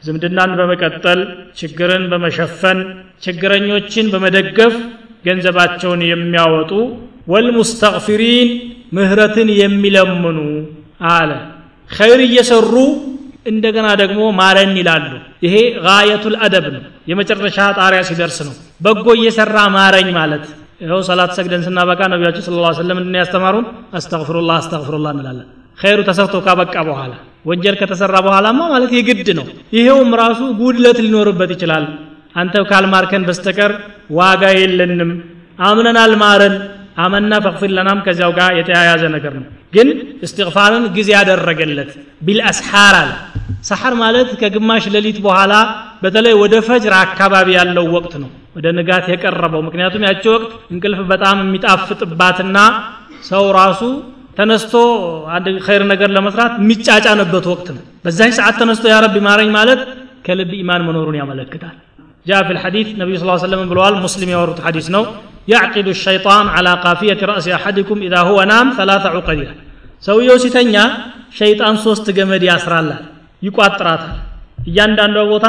ዝምድናን 0.07 0.50
በመቀጠል 0.59 1.20
ችግርን 1.61 2.05
በመሸፈን 2.12 2.79
ችግረኞችን 3.26 4.07
በመደገፍ 4.12 4.74
ገንዘባቸውን 5.24 6.00
የሚያወጡ 6.11 6.72
ወልሙስተግፊሪን 7.27 8.49
ምህረትን 8.97 9.49
የሚለምኑ 9.61 10.39
አለ። 11.12 11.31
ኸይር 11.91 12.21
እየሰሩ 12.27 12.73
እንደገና 13.51 13.89
ደግሞ 14.01 14.21
ማረን 14.39 14.73
ይላሉ። 14.81 15.11
ይሄ 15.45 15.55
ጋየቱል 15.85 16.37
አደብ 16.45 16.65
ነው። 16.75 16.81
የመጨረሻ 17.11 17.59
ጣሪያ 17.79 18.01
ሲደርስ 18.09 18.39
ነው። 18.47 18.55
በጎ 18.85 19.07
እየሰራ 19.19 19.57
ማረኝ 19.77 20.09
ማለት። 20.19 20.45
ይኸው 20.83 21.01
ሰላት 21.09 21.31
ሰግደን 21.37 21.62
ስናበቃ 21.67 22.01
ነቢያችን 22.12 22.45
ስለ 22.47 22.57
ላ 22.65 22.71
ስለም 22.79 22.97
ምንድን 22.99 23.17
ያስተማሩን? 23.21 23.67
አስተግፍሩላህ 23.99 24.57
አስተግፍሩላህ 24.61 25.11
እንላለን። 25.17 25.47
ኸይሩ 25.79 25.99
ተሰርቶ 26.09 26.35
ካበቃ 26.47 26.75
በኋላ 26.89 27.12
ወንጀል 27.47 27.77
ከተሰራ 27.81 28.17
በኋላማ 28.27 28.61
ማለት 28.73 28.93
የግድ 28.97 29.29
ነው። 29.39 29.47
ይሄውም 29.77 30.11
ራሱ 30.23 30.41
ጉድለት 30.61 30.99
ሊኖርበት 31.05 31.51
ይችላል። 31.57 31.85
አንተ 32.37 32.55
ካልማርከን 32.71 33.23
በስተቀር 33.29 33.73
ዋጋ 34.19 34.43
የለንም። 34.59 35.11
አምነናል 35.61 36.12
ማረን 36.23 36.55
አመና 36.96 37.32
ፈቅፊር 37.44 37.70
ለናም 37.76 37.98
ከዚያው 38.04 38.32
ጋር 38.38 38.50
የተያያዘ 38.59 39.02
ነገር 39.14 39.32
ነው። 39.38 39.46
ግን 39.74 39.88
እስትግፋርን 40.26 40.85
ጊዜ 40.96 41.09
ያደረገለት 41.16 41.90
ቢልአስሓር 42.26 42.94
አለ። 43.00 43.11
ሰሐር 43.68 43.94
ማለት 44.02 44.28
ከግማሽ 44.40 44.85
ሌሊት 44.94 45.18
በኋላ 45.26 45.52
በተለይ 46.02 46.35
ወደ 46.42 46.54
ፈጅር 46.68 46.94
አካባቢ 47.00 47.48
ያለው 47.59 47.87
ወቅት 47.96 48.14
ነው 48.22 48.30
ወደ 48.56 48.66
ንጋት 48.76 49.06
የቀረበው። 49.12 49.62
ምክንያቱም 49.68 50.04
ያቺ 50.09 50.24
ወቅት 50.35 50.52
እንቅልፍ 50.74 51.00
በጣም 51.12 51.38
የሚጣፍጥባትና 51.44 52.59
ሰው 53.28 53.44
ራሱ 53.59 53.80
ተነስቶ 54.38 54.74
አንድ 55.35 55.46
ኸይር 55.66 55.82
ነገር 55.92 56.09
ለመስራት 56.16 56.54
የሚጫጫንበት 56.61 57.46
ወቅት 57.52 57.68
ነው። 57.76 57.82
በዛች 58.04 58.35
ሰዓት 58.38 58.56
ተነስቶ 58.62 58.85
ያ 58.92 58.98
ረቢ 59.04 59.16
ማረኝ 59.26 59.50
ማለት 59.56 59.80
ከልብ 60.26 60.50
ኢማን 60.61 60.85
መኖሩን 60.88 61.16
ያመለክታል 61.20 61.76
جاء 62.27 62.41
في 62.43 62.53
الحديث 62.57 62.87
النبي 62.95 63.15
صلى 63.17 63.25
الله 63.25 63.39
عليه 63.39 63.47
وسلم 63.49 63.62
ብለዋል 63.73 63.95
ሙስሊም 64.05 64.31
ያወሩት 64.35 64.59
ሐዲስ 64.67 64.87
ነው 64.95 65.03
ያዕቂዱ 65.53 65.89
ሸይጣን 66.05 66.47
አላ 66.57 66.69
ቃፊየት 66.85 67.21
ረእሲ 67.31 67.47
አሐድኩም 67.59 67.99
ኢዛ 68.07 68.15
ሁወ 68.29 68.39
ናም 68.51 68.67
ሰላተ 68.79 69.05
ዑቀድ 69.19 69.39
ይላል 69.43 69.59
ሰውየው 70.07 70.39
ሲተኛ 70.45 70.75
ሸይጣን 71.39 71.77
ሶስት 71.85 72.07
ገመድ 72.17 72.43
ያስራላል 72.51 73.01
ይቋጥራታል። 73.43 74.17
እያንዳንዷ 74.71 75.17
ቦታ 75.33 75.47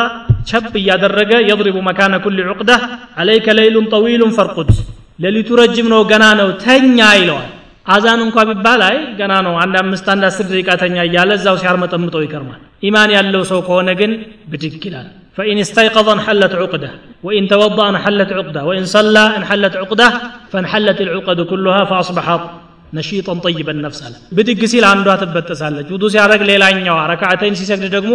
ቸብ 0.50 0.74
እያደረገ 0.82 1.32
የድሪቡ 1.50 1.78
መካነ 1.90 2.14
ኩል 2.26 2.38
ዑቅዳ 2.54 2.72
አለይከ 3.22 3.48
ለይሉን 3.58 3.86
ጠዊሉን 3.94 4.32
ፈርቁድ 4.38 4.70
ሌሊቱ 5.24 5.50
ረጅም 5.62 5.88
ነው 5.94 6.02
ገና 6.12 6.24
ነው 6.40 6.50
ተኛ 6.64 7.00
ይለዋል። 7.20 7.48
አዛን 7.94 8.22
እንኳ 8.26 8.38
ቢባል 8.50 8.82
ገና 9.20 9.34
ነው 9.46 9.54
አንድ 9.64 9.76
አምስት 9.84 10.08
አንድ 10.14 10.24
አስር 10.30 10.46
ደቂቃ 10.52 10.70
ተኛ 10.82 10.96
እያለ 11.10 11.32
እዛው 11.40 11.56
ሲያርመጠምጠው 11.62 12.24
ይከርማል። 12.26 12.60
ኢማን 12.88 13.12
ያለው 13.18 13.44
ሰው 13.52 13.60
ከሆነ 13.68 13.90
ግን 14.02 14.12
ብድግ 14.52 14.84
ይላል። 14.90 15.08
فإن 15.37 15.57
استيقظ 15.59 16.07
انحلت 16.09 16.53
عقدة 16.63 16.91
وإن 17.27 17.43
توضأ 17.53 17.87
انحلت 17.95 18.31
عقدة 18.39 18.61
وإن 18.69 18.85
صلى 18.97 19.25
انحلت 19.39 19.75
عقدة 19.83 20.09
فانحلت 20.53 20.99
العقد 21.07 21.39
كلها 21.51 21.83
فأصبح 21.91 22.27
نشيطا 22.99 23.35
طيب 23.47 23.69
النفس 23.75 24.01
አለ 24.07 24.15
ብድግ 24.37 24.61
ሲል 24.73 24.85
አንዷ 24.93 25.09
ትበጠሳለች 25.23 25.89
ውዱ 25.95 26.05
ሲያደረግ 26.15 26.43
ሌላኛዋ 26.51 26.97
ረካዓተይን 27.13 27.55
ሲሰግድ 27.61 27.93
ደግሞ 27.97 28.13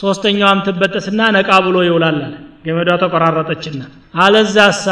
ሶስተኛዋም 0.00 0.58
ትበጠስና 0.66 1.20
ነቃ 1.36 1.50
ብሎ 1.66 1.76
ይውላል 1.88 2.18
አለ 2.26 2.34
ገመዷ 2.66 2.90
ተቆራረጠችና 3.02 3.80
አለዛሳ 4.24 4.86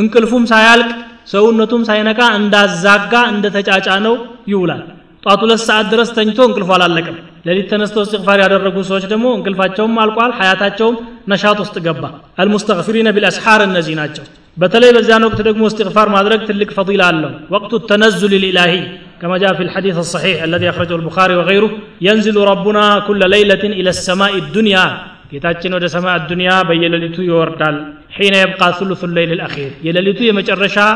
እንቅልፉም 0.00 0.44
ሳያልቅ 0.52 0.90
ሰውነቱም 1.32 1.82
ሳይነቃ 1.88 2.20
እንዳዛጋ 2.38 3.12
እንደተጫጫ 3.34 3.88
ነው 4.06 4.14
ይውላል 4.52 4.82
ጧት 5.24 5.40
ሁለት 5.44 5.62
ሰዓት 5.68 5.86
ድረስ 5.92 6.10
ተኝቶ 6.18 6.38
እንቅልፉ 6.48 6.70
አላለቀም 6.76 7.16
ለሊት 7.47 7.67
ተነስቶ 7.71 7.97
እስትግፋር 8.05 8.39
ያደረጉ 8.45 8.75
ሰዎች 8.89 9.03
ደግሞ 9.13 9.25
እንቅልፋቸውም 9.37 9.95
አልቋል 10.03 10.31
ሀያታቸውም 10.39 10.95
ነሻት 11.31 11.59
ውስጥ 11.63 11.75
ገባ። 11.87 12.03
አልሙስተፊሪነ 12.43 13.09
ቢልአስሓር 13.17 13.61
እነዚህ 13.69 13.95
ናቸው። 14.01 14.25
በተለይ 14.61 14.91
በዚያን 14.97 15.25
ወቅት 15.27 15.39
ደግሞ 15.49 15.63
እስትግፋር 15.71 16.07
ማድረግ 16.17 16.41
ትልቅ 16.49 16.69
ፈላ 16.77 17.01
አለው። 17.11 17.33
ወቅቱ 17.55 17.71
ተነዙል 17.91 18.35
ልላሂ 18.45 18.73
كما 19.21 19.37
جاء 19.37 19.53
في 19.53 19.63
الحديث 19.67 19.97
الصحيح 19.97 20.37
الذي 20.43 20.69
أخرجه 20.69 20.95
البخاري 20.95 21.35
وغيره 21.35 21.71
ينزل 22.01 22.37
ربنا 22.51 22.99
كل 23.07 23.21
ليلة 23.35 23.63
إلى 23.79 23.89
السماء 23.89 24.33
الدنيا 24.43 24.85
كتاتشن 25.31 25.73
ودى 25.75 25.87
سماء 25.87 26.15
الدنيا 26.21 26.55
بيلاليتو 26.69 27.21
يوردال 27.31 27.75
حين 28.15 28.33
يبقى 28.43 28.67
ثلث 28.79 29.01
الليل 29.09 29.31
الأخير 29.37 29.71
يلاليتو 29.87 30.23
يمجرشا 30.29 30.87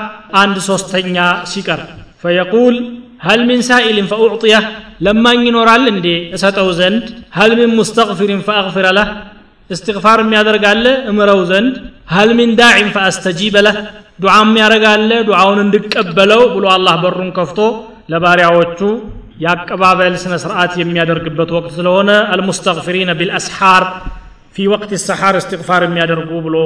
عند 0.42 0.56
سوستنيا 0.68 1.28
سكر 1.54 1.80
فيقول 2.22 2.74
هل 3.27 3.41
من 3.51 3.59
سائل 3.71 3.97
فأعطيه 4.11 4.63
لما 5.07 5.33
ينورال 5.47 5.83
اندي 5.93 6.17
اسطو 6.35 6.69
زند 6.81 7.05
هل 7.39 7.51
من 7.61 7.71
مستغفر 7.81 8.31
فأغفر 8.47 8.87
له 8.99 9.07
استغفار 9.75 10.19
የሚያደርግ 10.25 10.65
አለ 10.73 10.87
እምረው 11.11 11.41
ዘንድ 11.51 11.75
هل 12.15 12.29
من 12.39 12.49
داع 12.61 12.77
فأستجيب 12.95 13.55
له 13.67 13.77
ዱዓ 14.23 14.35
የሚያደርግ 14.47 14.85
አለ 14.95 15.11
ዱዓውን 15.29 15.59
እንድቀበለው 15.65 16.43
ብሎ 16.57 16.65
አላህ 16.77 16.95
በሩን 17.03 17.31
ከፍቶ 17.39 17.59
ለባሪያዎቹ 18.13 18.81
ያቀባበል 19.45 20.15
ስነ 20.23 20.35
ስርዓት 20.43 20.73
የሚያደርግበት 20.83 21.51
ወቅት 21.57 21.73
ስለሆነ 21.79 22.11
አልሙስተግፊሪነ 22.35 23.11
ቢልአስሓር 23.21 23.85
ፊ 24.59 24.59
ወቅት 24.73 24.91
ሰሓር 25.07 25.35
እስትግፋር 25.41 25.83
የሚያደርጉ 25.87 26.31
ብሎ 26.47 26.57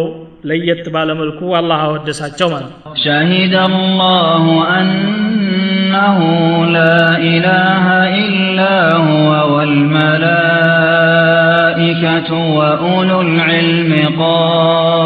ለየት 0.49 0.85
ባለመልኩ 0.95 1.41
አላህ 1.61 1.81
አወደሳቸው 1.89 2.49
ማለት 2.55 2.73
ነው 2.73 2.77
شهد 3.07 3.55
الله 3.71 4.45
أنه 4.79 6.19
لا 6.79 7.01
إله 7.33 7.85
إلا 8.25 8.75
هو 9.09 9.31
والملائكة 10.99 12.31
وأولو 12.59 13.19
العلم 13.21 13.93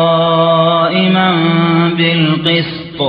قائما 0.03 1.29
بالقسط 1.99 3.01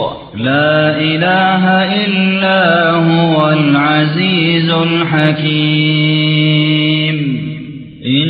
لا 0.47 0.77
إله 1.11 1.63
إلا 2.03 2.61
هو 3.09 3.37
العزيز 3.59 4.69
الحكيم 5.83 7.17
إن 8.17 8.29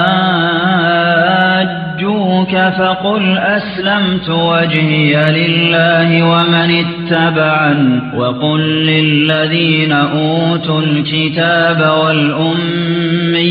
حاجوك 2.41 2.73
فقل 2.77 3.37
أسلمت 3.37 4.29
وجهي 4.29 5.21
لله 5.29 6.23
ومن 6.23 6.85
اتبعن 6.85 8.01
وقل 8.15 8.59
للذين 8.61 9.91
أوتوا 9.91 10.81
الكتاب 10.81 11.91
والأميين 12.03 13.43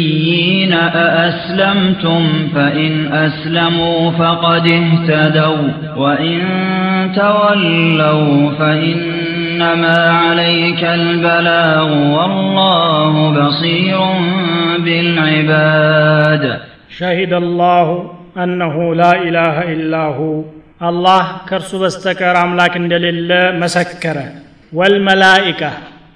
أأسلمتم 0.72 2.48
فإن 2.55 3.12
أسلموا 3.12 4.11
فقد 4.11 4.72
اهتدوا 4.72 5.68
وإن 5.96 6.40
تولوا 7.16 8.50
فإنما 8.59 10.11
عليك 10.11 10.85
البلاغ 10.85 11.92
والله 11.92 13.31
بصير 13.31 13.98
بالعباد 14.79 16.61
شهد 16.98 17.33
الله 17.33 18.20
አነሁ 18.37 18.77
ላ 18.95 19.07
ኢላሃ 19.23 19.57
ኢላሁ 19.73 20.19
አላህ 20.81 21.25
ከእርሱ 21.49 21.71
በስተቀር 21.83 22.37
አምላክ 22.43 22.75
እንደሌለ 22.81 23.31
መሰከረ። 23.62 24.19
ወልመላኢካ 24.73 25.62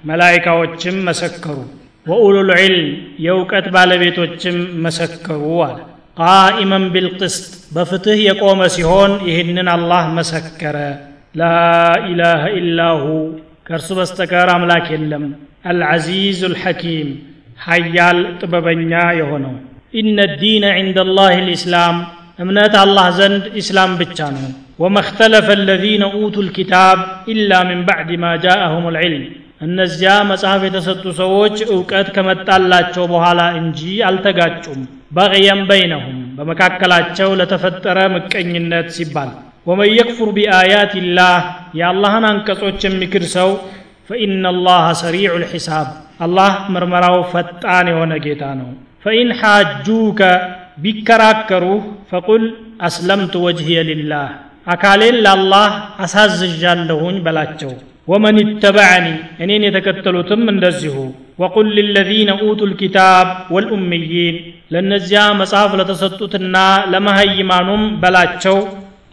መላይካዎችም 0.03 0.95
መሰከሩ። 1.07 1.57
ወኡሉል 2.05 2.49
ዒልም 2.59 2.87
የእውቀት 3.25 3.67
ባለቤቶችም 3.75 4.57
መሰከሩ 4.85 5.43
አለ። 5.67 5.77
ቃኢመን 6.17 6.83
ቢልቅስጥ 6.93 7.45
በፍትህ 7.75 8.19
የቆመ 8.27 8.61
ሲሆን 8.75 9.13
ይህንን 9.29 9.69
አላህ 9.75 10.03
መሰከረ። 10.19 10.77
ላኢላሃ 11.39 12.43
ኢላሁ 12.59 13.03
ከእርሱ 13.67 13.89
በስተቀር 13.99 14.49
አምላክ 14.55 14.85
የለም። 14.93 15.25
አልዓዚዙ 15.65 16.41
ልሐኪም 16.53 17.09
ሀያል 17.65 18.19
ጥበበኛ 18.39 18.91
የሆነው። 19.19 19.55
الحكيم 19.94 20.18
حيال 20.18 20.18
طببنيا 20.18 20.20
يهونو 20.20 20.20
ኢነ 20.20 20.20
ዲነ 20.40 20.64
ዕንደ 20.80 20.98
ላህ 21.16 21.34
ልእስላም 21.46 21.96
እምነት 22.38 22.74
አላህ 22.74 23.06
ዘንድ 23.18 23.44
ኢስላም 23.54 23.92
ብቻ 24.00 24.18
ነው 24.34 24.44
ወማ 24.78 24.96
እክተለፈ 25.04 25.48
አለዚነ 25.56 26.02
ኡቱ 26.18 26.36
ልኪታብ 26.46 26.98
ኢላ 27.26 27.50
ምን 27.68 27.80
ባዕድ 27.88 28.10
ማ 28.22 28.26
ጃአሁም 28.44 28.84
ልዕልም 28.96 29.24
እነዚያ 29.62 30.10
መጽሐፍ 30.30 30.60
የተሰጡ 30.66 31.04
ሰዎች 31.22 31.56
እውቀት 31.74 32.08
ከመጣላቸው 32.16 33.04
በኋላ 33.12 33.40
እንጂ 33.60 33.80
አልተጋጩም 34.08 34.80
በቅየም 35.12 35.60
በይነሁም 35.70 36.18
በመካከላቸው 36.36 37.30
ለተፈጠረ 37.40 37.98
ምቀኝነት 38.14 38.88
ሲባል 38.96 39.30
ወመን 39.66 39.90
የክፉር 39.98 40.30
ቢአያት 40.36 40.92
ላህ 41.18 41.40
የአላህን 41.80 42.26
አንቀጾች 42.30 42.80
የሚክድ 42.88 43.26
ሰው 43.36 43.50
ፈኢነ 44.10 44.52
ላህ 44.66 44.86
ሰሪዑ 45.02 45.34
ልሒሳብ 45.42 45.88
አላህ 46.26 46.52
ምርመራው 46.74 47.18
ፈጣን 47.32 47.88
የሆነ 47.92 48.14
ጌታ 48.26 48.44
ነው 48.60 48.70
ፈኢን 49.05 49.31
ሓጁከ 49.39 50.21
ቢከራከሩህ 50.83 51.81
ፈቁል 52.11 52.43
አስለምቱ 52.87 53.33
ወጅህየ 53.45 53.81
ሊላህ 53.89 54.29
አካሌን 54.73 55.17
ለአላህ 55.25 55.67
አሳዝዣለሁኝ 56.05 57.17
በላቸው 57.25 57.71
ወመን 58.07 58.37
ይተበዐኒ 58.43 59.05
እኔን 59.43 59.63
የተከተሉትም 59.67 60.41
እንደዚሁ 60.53 60.95
ወቁል 61.39 61.69
ልለዚነ 61.77 62.31
ኡቱ 62.43 62.61
ልኪታብ 62.71 63.27
ወልኡምይን 63.55 64.35
ለእነዚያ 64.73 65.21
መጽሐፍ 65.41 65.71
ለተሰጡትና 65.79 66.57
ለመሀይማኑም 66.93 67.83
በላቸው 68.03 68.57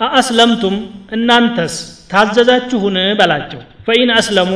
አአስለምቱም 0.07 0.77
እናንተስ 1.17 1.75
ታዘዛችሁን 2.13 2.97
በላቸው 3.19 3.61
ፈኢን 3.87 4.13
አስለሙ 4.19 4.53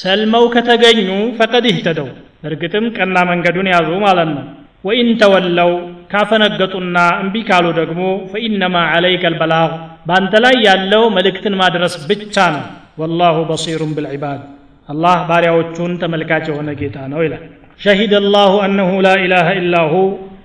ሰልመው 0.00 0.44
ከተገኙ 0.54 1.08
ፈቀድ 1.38 1.66
ይህተደው 1.70 2.08
እርግጥም 2.46 2.86
ቀና 2.96 3.16
መንገዱን 3.30 3.68
ያዙ 3.72 3.90
ማለት 4.04 4.30
ነው። 4.32 4.44
ወኢን 4.84 5.08
ተወለው 5.20 5.70
ካፈነገጡና 6.12 6.96
እምቢ 7.22 7.36
ካሉ 7.48 7.66
ደግሞ 7.78 8.00
ፈኢነማ 8.32 8.76
ዓለይከ 8.92 9.24
አልበላግ 9.30 9.72
በአንተ 10.08 10.34
ላይ 10.44 10.54
ያለው 10.66 11.04
መልእክትን 11.16 11.54
ማድረስ 11.62 11.94
ብቻ 12.10 12.36
ነው። 12.54 12.64
ወላሁ 13.00 13.36
በሲሩን 13.48 13.94
ብልዕባድ 13.96 14.42
አላህ 14.88 15.16
ባሪያዎቹን 15.28 15.92
ተመልካች 16.02 16.44
የሆነ 16.50 16.70
ጌታ 16.80 16.96
ነው 17.12 17.20
ይላል። 17.26 17.42
ሸሂደ 17.80 18.12
አላሁ 18.22 18.52
አነሁ 18.66 18.90
ላ 19.06 19.14
ኢላሃ 19.24 19.48
ኢላ 19.60 19.76
ሁ 19.90 19.96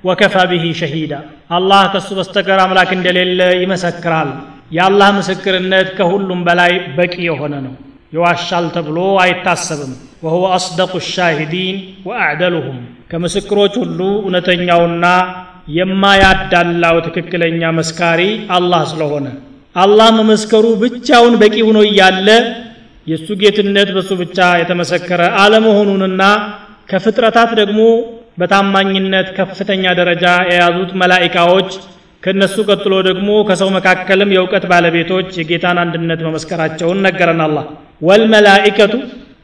ወከፋ 0.05 0.35
ብሂ 0.51 0.65
ሸሂዳ 0.79 1.13
አላህ 1.57 1.81
ከሱ 1.93 2.09
በስተቀር 2.17 2.59
አምላክ 2.63 2.91
እንደሌለ 2.97 3.41
ይመሰክራል። 3.61 4.29
የአላህ 4.71 5.09
ምስክርነት 5.17 5.87
ከሁሉም 5.97 6.41
በላይ 6.47 6.73
በቂ 6.97 7.15
የሆነ 7.27 7.55
ነው 7.65 7.73
ይዋሻል 8.13 8.65
ተብሎ 8.75 8.97
አይታሰብም። 9.23 9.93
ወሁወ 10.23 10.45
አስደቁ 10.55 10.93
ሻሂዲን 11.11 11.77
ወአዕደሉሁም። 12.07 12.79
ከምስክሮች 13.11 13.73
ሁሉ 13.81 13.99
እውነተኛውና 14.21 15.05
የማያዳላው 15.77 16.97
ትክክለኛ 17.07 17.61
መስካሪ 17.77 18.21
አላህ 18.55 18.81
ስለሆነ። 18.91 19.27
አላህ 19.75 20.07
መመስከሩ 20.19 20.65
ብቻውን 20.81 21.33
በቂ 21.41 21.55
ሆኖ 21.67 21.79
እያለ 21.89 22.27
የእሱ 23.07 23.27
ጌትነት 23.41 23.89
በእሱ 23.95 24.11
ብቻ 24.21 24.37
የተመሰከረ 24.61 25.21
አለመሆኑንና 25.43 26.23
ከፍጥረታት 26.89 27.51
ደግሞ 27.61 27.79
በታማኝነት 28.39 29.27
ከፍተኛ 29.37 29.83
ደረጃ 29.99 30.25
የያዙት 30.49 30.91
መላኢካዎች 31.01 31.69
ከነሱ 32.23 32.55
ቀጥሎ 32.69 32.93
ደግሞ 33.07 33.29
ከሰው 33.47 33.69
መካከልም 33.75 34.33
የእውቀት 34.33 34.65
ባለቤቶች 34.71 35.29
የጌታን 35.39 35.77
አንድነት 35.83 36.19
መመስከራቸውን 36.27 36.99
ነገረን 37.05 37.41
አላህ። 37.45 37.65
ወልመላኢከቱ 38.01 38.93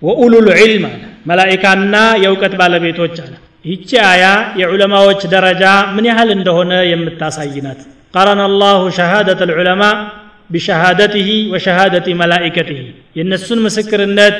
ወኡሉል 0.01 0.47
ዒልም 0.59 0.85
አለ። 0.89 0.99
መላኢካና 1.29 1.95
የእውቀት 2.23 2.53
ባለቤቶች 2.59 3.15
አለ። 3.23 3.33
ይቺ 3.65 3.89
አያ 4.09 4.25
የዑለማዎች 4.61 5.21
ደረጃ 5.33 5.63
ምን 5.95 6.05
ያህል 6.09 6.29
እንደሆነ 6.35 6.73
የምታሳይ 6.91 7.55
ናት። 7.65 7.81
ቀረነ 8.13 8.41
አላሁ 8.49 8.81
ሸሃደት 8.97 9.41
ልዑለማ 9.49 9.83
ቢሸሃደትህ 10.49 11.29
ወሸሃደት 11.53 12.05
መላኢከትህ 12.21 12.79
የእነሱን 13.17 13.59
ምስክርነት 13.65 14.37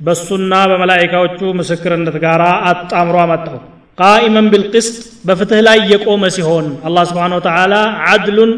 በሱና 0.00 0.52
በመላኢካዎቹ 0.70 1.40
ምስክርነት 1.58 2.16
ጋር 2.24 2.42
አጣምሮ 2.70 3.16
አመጣው 3.24 3.58
ቃኢመን 3.98 4.46
ቢልቅስጥ 4.52 4.94
በፍትህ 5.28 5.60
ላይ 5.66 5.78
የቆመ 5.92 6.24
ሲሆን 6.36 6.66
አላህ 6.88 7.04
ስብሓን 7.10 7.32
ወተዓላ 7.38 7.74
አድሉን 8.12 8.52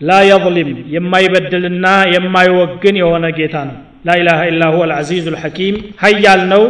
ላ 0.00 0.16
የظሊም 0.28 0.70
የማይበድልና 0.94 1.86
የማይወግን 2.14 2.96
የሆነ 3.00 3.26
ጌታ 3.38 3.56
ነው። 3.68 3.76
ላኢላሃ 4.08 4.40
ኢላ 4.50 4.64
ሁወ 4.72 4.82
አልዓዚዙ 4.86 5.24
ልሐኪም 5.34 5.76
ሀያል 6.02 6.42
ነው። 6.52 6.62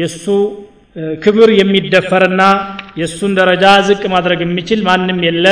የእሱ 0.00 0.26
ክብር 1.24 1.50
የሚደፈርና 1.58 2.42
የእሱን 3.00 3.32
ደረጃ 3.38 3.64
ዝቅ 3.88 4.02
ማድረግ 4.14 4.40
የሚችል 4.44 4.80
ማንም 4.88 5.20
የለ። 5.26 5.46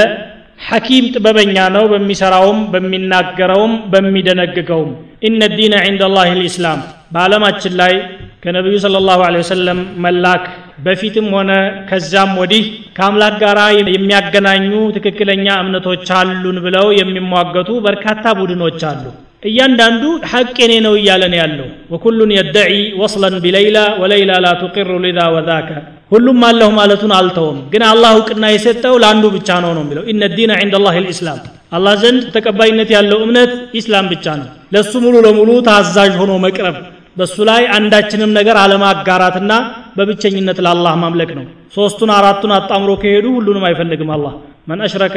ሐኪም 0.68 1.04
ጥበበኛ 1.14 1.56
ነው። 1.76 1.84
በሚሰራውም 1.92 2.58
በሚናገረውም 2.72 3.72
በሚደነግገውም። 3.92 4.90
ኢነ 5.28 5.42
ዲነ 5.56 5.74
ዕንደ 5.88 6.02
ላህ 6.14 6.28
ልእስላም 6.40 6.80
በዓለማችን 7.14 7.74
ላይ 7.80 7.94
ከነቢዩ 8.42 8.76
ስለ 8.82 8.98
ላሁ 9.06 9.22
ወሰለም 9.34 9.80
መላክ 10.04 10.44
በፊትም 10.84 11.26
ሆነ 11.36 11.50
ከዚያም 11.88 12.30
ወዲህ 12.40 12.62
ከአምላክ 12.96 13.34
ጋር 13.42 13.58
የሚያገናኙ 13.90 14.70
ትክክለኛ 14.96 15.46
እምነቶች 15.62 16.06
አሉን 16.18 16.58
ብለው 16.66 16.86
የሚሟገቱ 16.98 17.70
በርካታ 17.86 18.32
ቡድኖች 18.38 18.80
አሉ። 18.90 19.04
እያንዳንዱ 19.42 20.02
ሐቅ 20.30 20.56
የኔ 20.62 20.72
ነው 20.86 20.94
እያለን 21.00 21.34
ያለው። 21.40 21.68
ወኩሉን 21.92 22.32
የደዒ 22.36 22.72
ወስለን 23.00 23.34
ቢለይላ 23.44 23.78
ወለይላ 24.02 24.32
ላ 24.44 24.50
ቱቅሩ 24.62 24.98
ሊዛ 25.04 25.20
ወዛከ። 25.36 25.68
ሁሉም 26.12 26.40
አለሁ 26.48 26.68
ማለቱን 26.78 27.12
አልተውም። 27.18 27.58
ግን 27.72 27.82
አላህ 27.90 28.12
እውቅና 28.16 28.44
የሰጠው 28.52 28.96
ለአንዱ 29.02 29.26
ብቻ 29.36 29.48
ነው 29.64 29.72
ነው 29.76 29.82
የሚለው። 29.84 30.06
ኢነ 30.12 30.22
ዲነ 30.36 30.52
ላህ 30.78 30.96
ልእስላም 31.04 31.40
አላህ 31.72 31.92
ዘንድ 32.02 32.22
ተቀባይነት 32.34 32.88
ያለው 32.96 33.18
እምነት 33.26 33.52
ኢስላም 33.80 34.06
ብቻ 34.12 34.26
ነው። 34.40 34.48
ለእሱ 34.74 34.92
ሙሉ 35.04 35.16
ለሙሉ 35.26 35.50
ታዛዥ 35.68 36.14
ሆኖ 36.20 36.32
መቅረብ 36.46 36.78
በእሱ 37.20 37.36
ላይ 37.48 37.62
አንዳችንም 37.76 38.30
ነገር 38.38 38.56
አለማጋራትና 38.60 39.52
በብቸኝነት 39.96 40.58
ለአላህ 40.66 40.92
ማምለክ 41.02 41.30
ነው 41.38 41.46
ሶስቱን 41.76 42.10
አራቱን 42.18 42.52
አጣምሮ 42.58 42.90
ከሄዱ 43.02 43.26
ሁሉንም 43.38 43.64
አይፈልግም 43.68 44.10
አላህ 44.16 44.32
መን 44.70 44.80
አሽረከ 44.86 45.16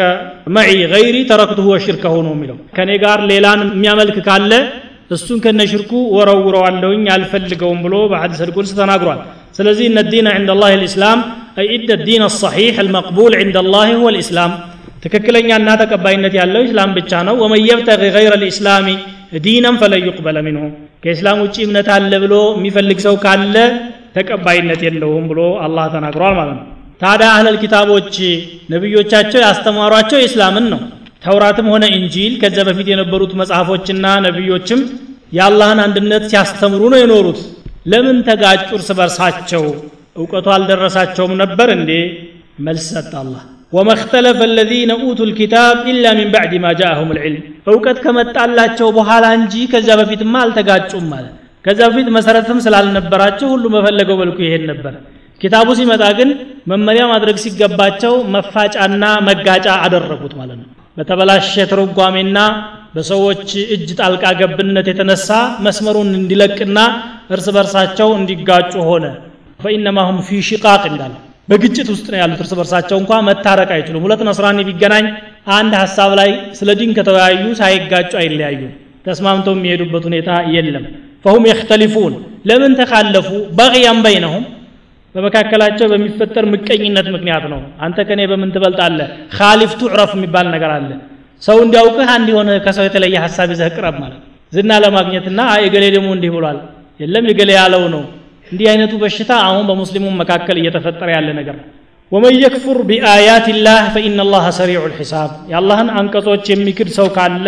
መዒ 0.58 0.72
ገይሪ 0.94 1.18
ተረክቱሁ 1.30 1.66
ወሽርከ 1.74 2.04
ሆኖ 2.16 2.28
የሚለው 2.36 2.58
ከእኔ 2.76 2.92
ጋር 3.04 3.20
ሌላን 3.32 3.62
የሚያመልክ 3.68 4.18
ካለ 4.28 4.52
እሱን 5.16 5.40
ከነ 5.46 5.62
ሽርኩ 5.72 5.92
ወረውረዋለሁኝ 6.18 7.04
አልፈልገውም 7.16 7.80
ብሎ 7.86 7.96
በ 8.12 8.19
الحديث 8.19 8.40
القدسي 8.50 8.72
ተናግሯል 8.80 9.20
ስለዚህ 9.58 9.86
إن 9.92 10.00
الدين 10.12 10.28
عند 10.38 10.52
الله 10.62 10.72
الإسلام 10.84 11.20
أي 11.62 11.68
إن 11.76 11.98
الدين 12.08 12.24
الصحيح 12.30 12.78
المقبول 12.84 13.34
عند 13.42 13.58
الله 13.74 13.90
هو 14.00 14.12
الإسلام 14.16 14.54
ትክክለኛና 15.04 15.70
ተቀባይነት 15.82 16.34
ያለው 16.42 16.64
ኢስላም 16.68 16.92
ብቻ 17.00 17.12
ነው 17.28 17.36
ومن 17.44 17.62
يبتغ 17.70 18.02
غير 18.16 18.34
الإسلام 18.44 18.88
دينا 19.46 19.78
فلن 19.82 20.04
يقبل 20.08 20.40
منه 20.48 20.64
ከእስላም 21.04 21.40
ውጭ 21.44 21.56
እምነት 21.66 21.88
አለ 21.96 22.14
ብሎ 22.24 22.36
የሚፈልግ 22.58 23.00
ሰው 23.06 23.16
ካለ 23.24 23.56
ተቀባይነት 24.16 24.82
የለውም 24.88 25.26
ብሎ 25.32 25.42
አላህ 25.66 25.86
ተናግሯል 25.94 26.34
ማለት 26.40 26.58
ነው። 26.58 26.68
ታዲያ 27.02 27.30
አህለል 27.34 27.56
ኪታቦች 27.64 28.16
ነቢዮቻቸው 28.74 29.40
ያስተማሯቸው 29.46 30.20
ኢስላምን 30.26 30.68
ነው። 30.74 30.82
ተውራትም 31.24 31.68
ሆነ 31.74 31.86
እንጂል 31.98 32.34
ከዚያ 32.42 32.64
በፊት 32.70 32.88
የነበሩት 32.92 33.34
መጽሐፎችና 33.42 34.06
ነቢዮችም 34.28 34.82
የአላህን 35.38 35.80
አንድነት 35.86 36.24
ሲያስተምሩ 36.32 36.82
ነው 36.94 37.00
የኖሩት። 37.02 37.40
ለምን 37.92 38.18
ተጋጩ 38.28 38.68
እርስ 38.78 38.90
በርሳቸው? 39.00 39.64
እውቀቱ 40.18 40.48
አልደረሳቸውም 40.56 41.34
ነበር 41.42 41.70
እንዴ? 41.78 41.92
መልስ 42.60 42.86
ሰጠ 42.94 43.14
አላህ 43.22 43.44
ወማ 43.74 43.90
እክተለፈ 43.98 44.40
አለዚነ 44.48 44.92
ኡቱ 45.04 45.20
ልኪታብ 45.30 45.78
ኢላ 45.92 46.06
ሚን 46.18 46.30
ባዕድ 46.34 46.54
ማ 46.64 46.72
ጃአሁም 46.80 47.10
ልዕልም። 47.18 47.42
እውቀት 47.72 47.98
ከመጣላቸው 48.04 48.88
በኋላ 48.98 49.26
እንጂ 49.38 49.54
ከዚያ 49.72 49.96
በፊትማ 50.00 50.36
አልተጋጩም 50.44 51.06
ማለት 51.14 51.34
ከዚያ 51.66 51.86
በፊት 51.90 52.08
መሰረትም 52.16 52.60
ስላልነበራቸው 52.66 53.48
ሁሉ 53.54 53.66
በፈለገው 53.76 54.18
መልኩ 54.22 54.38
ይሄድ 54.46 54.64
ነበር። 54.72 54.94
ኪታቡ 55.42 55.68
ሲመጣ 55.80 56.04
ግን 56.18 56.30
መመሪያ 56.72 57.04
ማድረግ 57.14 57.38
ሲገባቸው 57.44 58.14
መፋጫና 58.36 59.04
መጋጫ 59.28 59.68
አደረጉት 59.86 60.34
ማለት 60.40 60.58
ነው። 60.62 60.68
በተበላሸ 60.98 61.54
ትርጓሜና 61.72 62.38
በሰዎች 62.96 63.46
እጅ 63.76 63.90
ጣልቃ 64.00 64.24
ገብነት 64.42 64.88
የተነሳ 64.92 65.30
መስመሩን 65.66 66.10
እንዲለቅና 66.20 66.80
እርስ 67.36 67.48
በርሳቸው 67.56 68.10
እንዲጋጩ 68.20 68.74
ሆነ። 68.90 69.06
ፈኢነማ 69.60 70.00
ሁም 70.10 70.18
ፊ 70.28 70.42
ሽቃቅ 70.48 70.84
እንዳለው 70.92 71.20
በግጭት 71.50 71.88
ውስጥ 71.94 72.06
ነው 72.12 72.20
ያሉት 72.22 72.42
እርስ 72.44 72.52
በርሳቸው 72.60 72.98
እንኳ 73.02 73.14
መታረቅ 73.28 73.70
አይችሉም። 73.76 74.04
ሁለት 74.06 74.22
ነስራኒ 74.28 74.60
ቢገናኝ 74.68 75.06
አንድ 75.54 75.74
ሀሳብ 75.82 76.12
ላይ 76.20 76.30
ስለ 76.60 76.70
ዲን 76.80 76.92
ከተወያዩ 76.98 77.46
ሳይጋጩ 77.60 78.12
አይለያዩ 78.22 78.62
ተስማምተው 79.08 79.56
የሚሄዱበት 79.58 80.04
ሁኔታ 80.10 80.30
የለም። 80.56 80.86
ፈሁም 81.26 81.44
የክተሊፉን 81.50 82.14
ለምን 82.50 82.74
ተካለፉ? 82.80 83.28
بغيا 83.58 84.00
بينهم 84.06 84.44
በመካከላቸው 85.16 85.88
በሚፈጠር 85.92 86.46
ምቀኝነት 86.54 87.08
ምክንያት 87.16 87.46
ነው። 87.52 87.60
አንተ 87.86 87.98
ከኔ 88.08 88.22
በምን 88.32 88.50
ትበልጣለ 88.56 89.00
خالف 89.36 89.72
تعرف 89.82 90.12
የሚባል 90.18 90.48
ነገር 90.56 90.72
አለ። 90.78 90.90
ሰው 91.42 91.58
እንዲያውቅህ 91.66 92.08
አንድ 92.16 92.28
የሆነ 92.34 92.50
ከሰው 92.66 92.86
የተለየ 92.88 93.16
ሀሳብ 93.26 93.50
ይዘህ 93.54 93.70
ቅረብ 93.78 93.96
ማለት 94.04 94.22
ዝና 94.54 94.72
ለማግኘትና 94.84 95.40
የገሌ 95.64 95.86
ደግሞ 95.96 96.10
እንዲህ 96.18 96.32
ብሏል። 96.36 96.58
የለም 97.00 97.26
የገሌ 97.30 97.52
ያለው 97.60 97.84
ነው 97.94 98.04
እንዲህ 98.54 98.68
አይነቱ 98.72 98.94
በሽታ 99.02 99.32
አሁን 99.46 99.64
በሙስሊሙ 99.70 100.06
መካከል 100.20 100.58
እየተፈጠረ 100.62 101.08
ያለ 101.16 101.30
ነገር 101.40 101.56
ነው። 101.60 101.68
ومن 102.12 102.36
يكفر 102.42 102.78
بآيات 102.90 103.46
الله 103.66 103.84
فإن 103.94 104.22
الله 104.32 104.46
سريع 104.58 104.82
الحساب 104.90 105.32
የአላህን 105.52 105.90
አንቀጾች 106.00 106.44
የሚክድ 106.52 106.90
ሰው 106.98 107.08
ካለ 107.16 107.48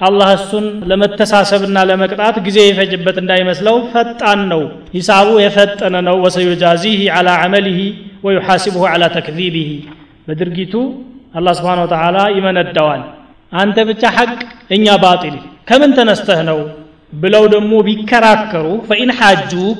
አላህ 0.00 0.28
እሱን 0.36 0.66
ለመተሳሰብና 0.90 1.78
ለመቅጣት 1.88 2.36
ጊዜ 2.46 2.58
የፈጅበት 2.64 3.16
እንዳይመስለው 3.22 3.76
ፈጣን 3.92 4.40
ነው። 4.52 4.62
ሂሳቡ 4.94 5.28
የፈጠነ 5.42 5.96
ነው። 6.06 6.16
ወሰዩጃዚህ 6.24 7.00
ዓላ 7.16 7.28
ዓመሊህ 7.42 7.80
ወዩሓሲብሁ 8.26 8.82
ዓላ 8.92 9.04
ተክዚቢህ 9.16 9.68
በድርጊቱ 10.26 10.74
አላህ 11.34 11.52
ስብሓን 11.58 11.82
ወተዓላ 11.84 12.18
ይመነዳዋል። 12.36 13.02
አንተ 13.52 13.78
ብቻ 13.88 14.02
ሐቅ 14.16 14.32
እኛ 14.76 14.86
ባጢል። 15.02 15.36
ከምን 15.68 15.92
ተነስተህ 15.96 16.40
ነው 16.48 16.58
ብለው 17.14 17.44
ደግሞ 17.54 17.72
ቢከራከሩ 17.86 18.66
ፈኢን 18.88 19.10
ሓጁክ 19.18 19.78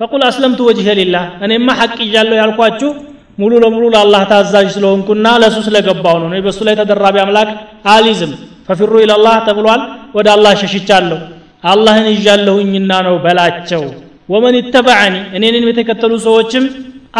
ፈቁል 0.00 0.22
አስለምቱ 0.28 0.60
ወጅሄ 0.68 0.88
ሊላህ 0.98 1.24
እኔማ 1.46 1.68
ሐቅ 1.80 1.96
እያለሁ 2.06 2.36
ያልኳችሁ 2.40 2.90
ሙሉ 3.38 3.52
ለሙሉ 3.62 3.84
ለአላህ 3.94 4.22
ታዛዥ 4.30 4.66
ስለሆንኩና 4.74 5.26
ለእሱ 5.42 5.56
ስለገባው 5.66 6.16
ነው 6.22 6.28
በእሱ 6.46 6.60
ላይ 6.68 6.74
ተደራቢ 6.80 7.16
አምላክ 7.24 7.48
አሊዝም 7.94 8.32
ፈፊሩ 8.68 8.92
ኢላላህ 9.04 9.36
ተብሏል 9.48 9.82
ወደ 10.16 10.28
አላህ 10.34 10.52
ሸሽቻለሁ 10.62 11.18
አላህን 11.64 12.06
ይዣለሁኝና 12.14 12.92
ነው 13.06 13.16
በላቸው 13.24 13.82
ወመን 14.28 14.54
ይተበዐኒ 14.60 15.14
እኔንን 15.36 15.64
የተከተሉ 15.70 16.12
ሰዎችም 16.26 16.64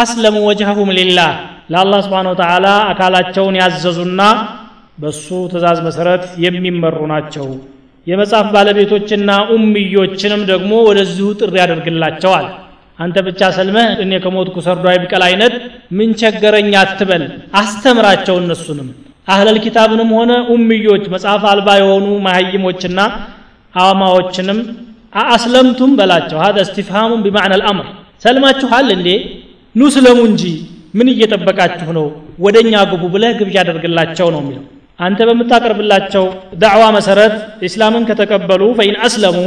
አስለሙ 0.03 0.35
ወጅሀሁም 0.49 0.89
ሊላህ 0.99 1.31
ለአላህ 1.73 1.99
ስብሓን 2.05 2.29
ወተዓላ 2.31 2.67
አካላቸውን 2.91 3.55
ያዘዙና 3.61 4.21
በሱ 4.97 5.27
ትእዛዝ 5.51 5.79
መሰረት 5.87 6.23
የሚመሩ 6.43 6.99
ናቸው 7.13 7.47
የመጽሐፍ 8.07 8.47
ባለቤቶችና 8.53 9.31
ኡምዮችንም 9.55 10.41
ደግሞ 10.51 10.71
ወደዚሁ 10.89 11.27
ጥሪ 11.39 11.55
ያደርግላቸዋል 11.61 12.45
አንተ 12.99 13.17
ብቻ 13.25 13.41
ሰልመህ 13.55 13.87
እኔ 14.03 14.11
ከሞትኩ 14.23 14.55
ሰርዶ 14.65 14.85
አይብቀል 14.91 15.23
አይነት 15.27 15.53
ምን 15.97 16.09
ቸገረኝ 16.21 16.71
አትበል። 16.81 17.23
አስተምራቸው 17.59 18.35
እነሱንም። 18.41 18.87
አህለል 19.27 19.57
ኪታብንም 19.65 20.09
ሆነ 20.17 20.31
ኡምዮች 20.53 21.03
መጽሐፍ 21.13 21.43
አልባ 21.51 21.69
የሆኑ 21.79 22.07
ማሀይሞችና 22.25 22.99
አማዎችንም 23.73 24.59
አስለምቱም 25.27 25.91
በላቸው። 25.99 26.37
ሀደ 26.43 26.57
እስቲፍሃሙን 26.65 27.21
ቢማዕና 27.25 27.53
ልአምር 27.61 27.87
ሰልማችኋል 28.25 28.87
እንዴ? 28.95 29.09
ኑ 29.75 29.89
ስለሙ 29.95 30.19
እንጂ 30.29 30.43
ምን 30.97 31.07
እየጠበቃችሁ 31.13 31.89
ነው? 31.97 32.05
ወደ 32.45 32.55
እኛ 32.63 32.75
ግቡ 32.91 33.03
ብለህ 33.13 33.31
ግብዣ 33.39 33.55
አደርግላቸው 33.63 34.27
ነው 34.35 34.41
የሚለው። 34.43 34.63
አንተ 34.99 35.19
በምታቀርብላቸው 35.29 36.23
ዳዕዋ 36.61 36.83
መሰረት 36.95 37.33
ኢስላምን 37.67 38.03
ከተቀበሉ 38.09 38.61
ፈኢን 38.77 38.95
አስለሙ 39.07 39.37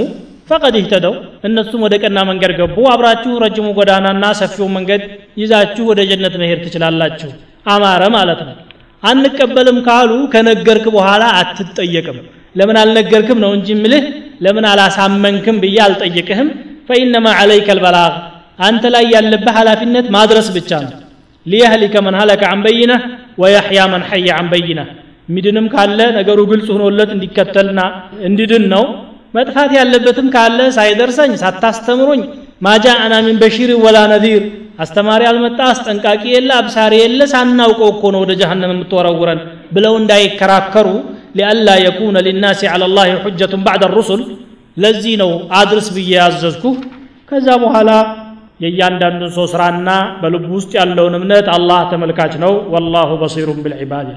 ፈቀድ 0.51 0.75
ይህተደው። 0.79 1.15
እነሱም 1.47 1.83
ወደ 1.87 1.95
ቀና 2.03 2.19
መንገድ 2.31 2.53
ገቡ። 2.59 2.77
አብራችሁ 2.93 3.33
ረጅሙ 3.45 3.67
ጎዳናና 3.79 4.25
ሰፊውን 4.41 4.73
መንገድ 4.77 5.03
ይዛችሁ 5.41 5.85
ወደ 5.91 6.01
ጀነት 6.11 6.35
መሄድ 6.43 6.61
ትችላላችሁ። 6.67 7.31
አማረ 7.67 8.03
ማለት 8.17 8.41
ነው። 8.49 8.55
አንቀበልም 9.03 9.79
ካሉ 9.87 10.11
ከነገርክ 10.33 10.87
በኋላ 10.97 11.23
አትጠየቅም። 11.41 12.19
ለምን 12.55 12.77
አልነገርክም 12.81 13.39
ነው 13.45 13.51
እንጂ 13.57 13.69
ምልህ 13.83 14.05
ለምን 14.45 14.65
አላሳመንክም 14.71 15.57
ብዬ 15.63 15.77
አልጠይቅህም 15.85 16.49
ፈኢነማ 16.89 17.27
ዓለይከ 17.41 17.69
ልበላግ 17.79 18.15
አንተ 18.59 18.85
ላይ 18.95 19.05
ያለብህ 19.15 19.55
ኃላፊነት 19.59 20.07
ማድረስ 20.17 20.49
ብቻ 20.57 20.71
ነው። 20.85 20.93
ሊየህሊከ 21.47 21.95
መን 22.07 22.17
ሀለከ 22.21 22.43
አን 22.51 22.61
በይነህ 22.65 23.03
ወየሕያ 23.39 23.83
መን 23.93 24.03
ሐየ 24.09 24.29
አን 24.39 24.49
በይነህ። 24.53 24.89
ሚድንም 25.29 25.67
ካለ 25.75 26.01
ነገሩ 26.19 26.39
ግልጽ 26.51 26.69
ሆኖለት 26.75 27.11
እንዲከተልና 27.17 27.81
እንዲድን 28.29 28.65
ነው 28.73 28.85
መጥፋት 29.35 29.71
ያለበትም 29.79 30.29
ካለ 30.35 30.61
ሳይደርሰኝ 30.77 31.33
ሳታስተምሩኝ 31.43 32.23
ማጃ 32.63 32.87
አና 33.05 33.15
ሚን 33.27 33.39
ወላ 33.85 33.99
ነዚር 34.13 34.43
አስተማሪ 34.85 35.23
አልመጣ 35.31 35.61
አስጠንቃቂ 35.73 36.23
የለ 36.35 36.51
አብሳሪ 36.59 36.93
የለ 37.01 37.23
ሳናውቀው 37.33 37.89
እኮ 37.95 38.03
ነው 38.15 38.21
ወደ 38.25 38.33
ጀሃነም 38.41 38.73
የምትወረውረን 38.75 39.41
ብለው 39.73 39.95
እንዳይከራከሩ 40.01 40.87
ሊአላ 41.39 41.69
የኩነ 41.83 42.19
ሊናሲ 42.27 42.61
ዐላ 42.73 42.89
ላህ 42.95 43.11
ሑጀቱን 43.27 43.63
ባዕደ 43.67 43.85
ሩሱል። 43.93 44.23
ለዚህ 44.77 45.15
ነው 45.23 45.31
አድርስ 45.59 45.89
ብዬ 45.97 46.11
ያዘዝኩህ 46.17 46.77
ከዛ 47.31 47.49
በኋላ 47.65 47.91
የእያንዳንዱን 48.65 49.33
ሰው 49.37 49.47
ስራና 49.53 49.91
በልቡ 50.23 50.49
ውስጥ 50.57 50.73
ያለውን 50.81 51.15
እምነት 51.19 51.47
አላህ 51.57 51.81
ተመልካች 51.93 52.35
ነው። 52.45 52.55
ወላሁ 52.75 53.11
በሲሩን 53.23 53.61
ብልዒባድ 53.65 54.09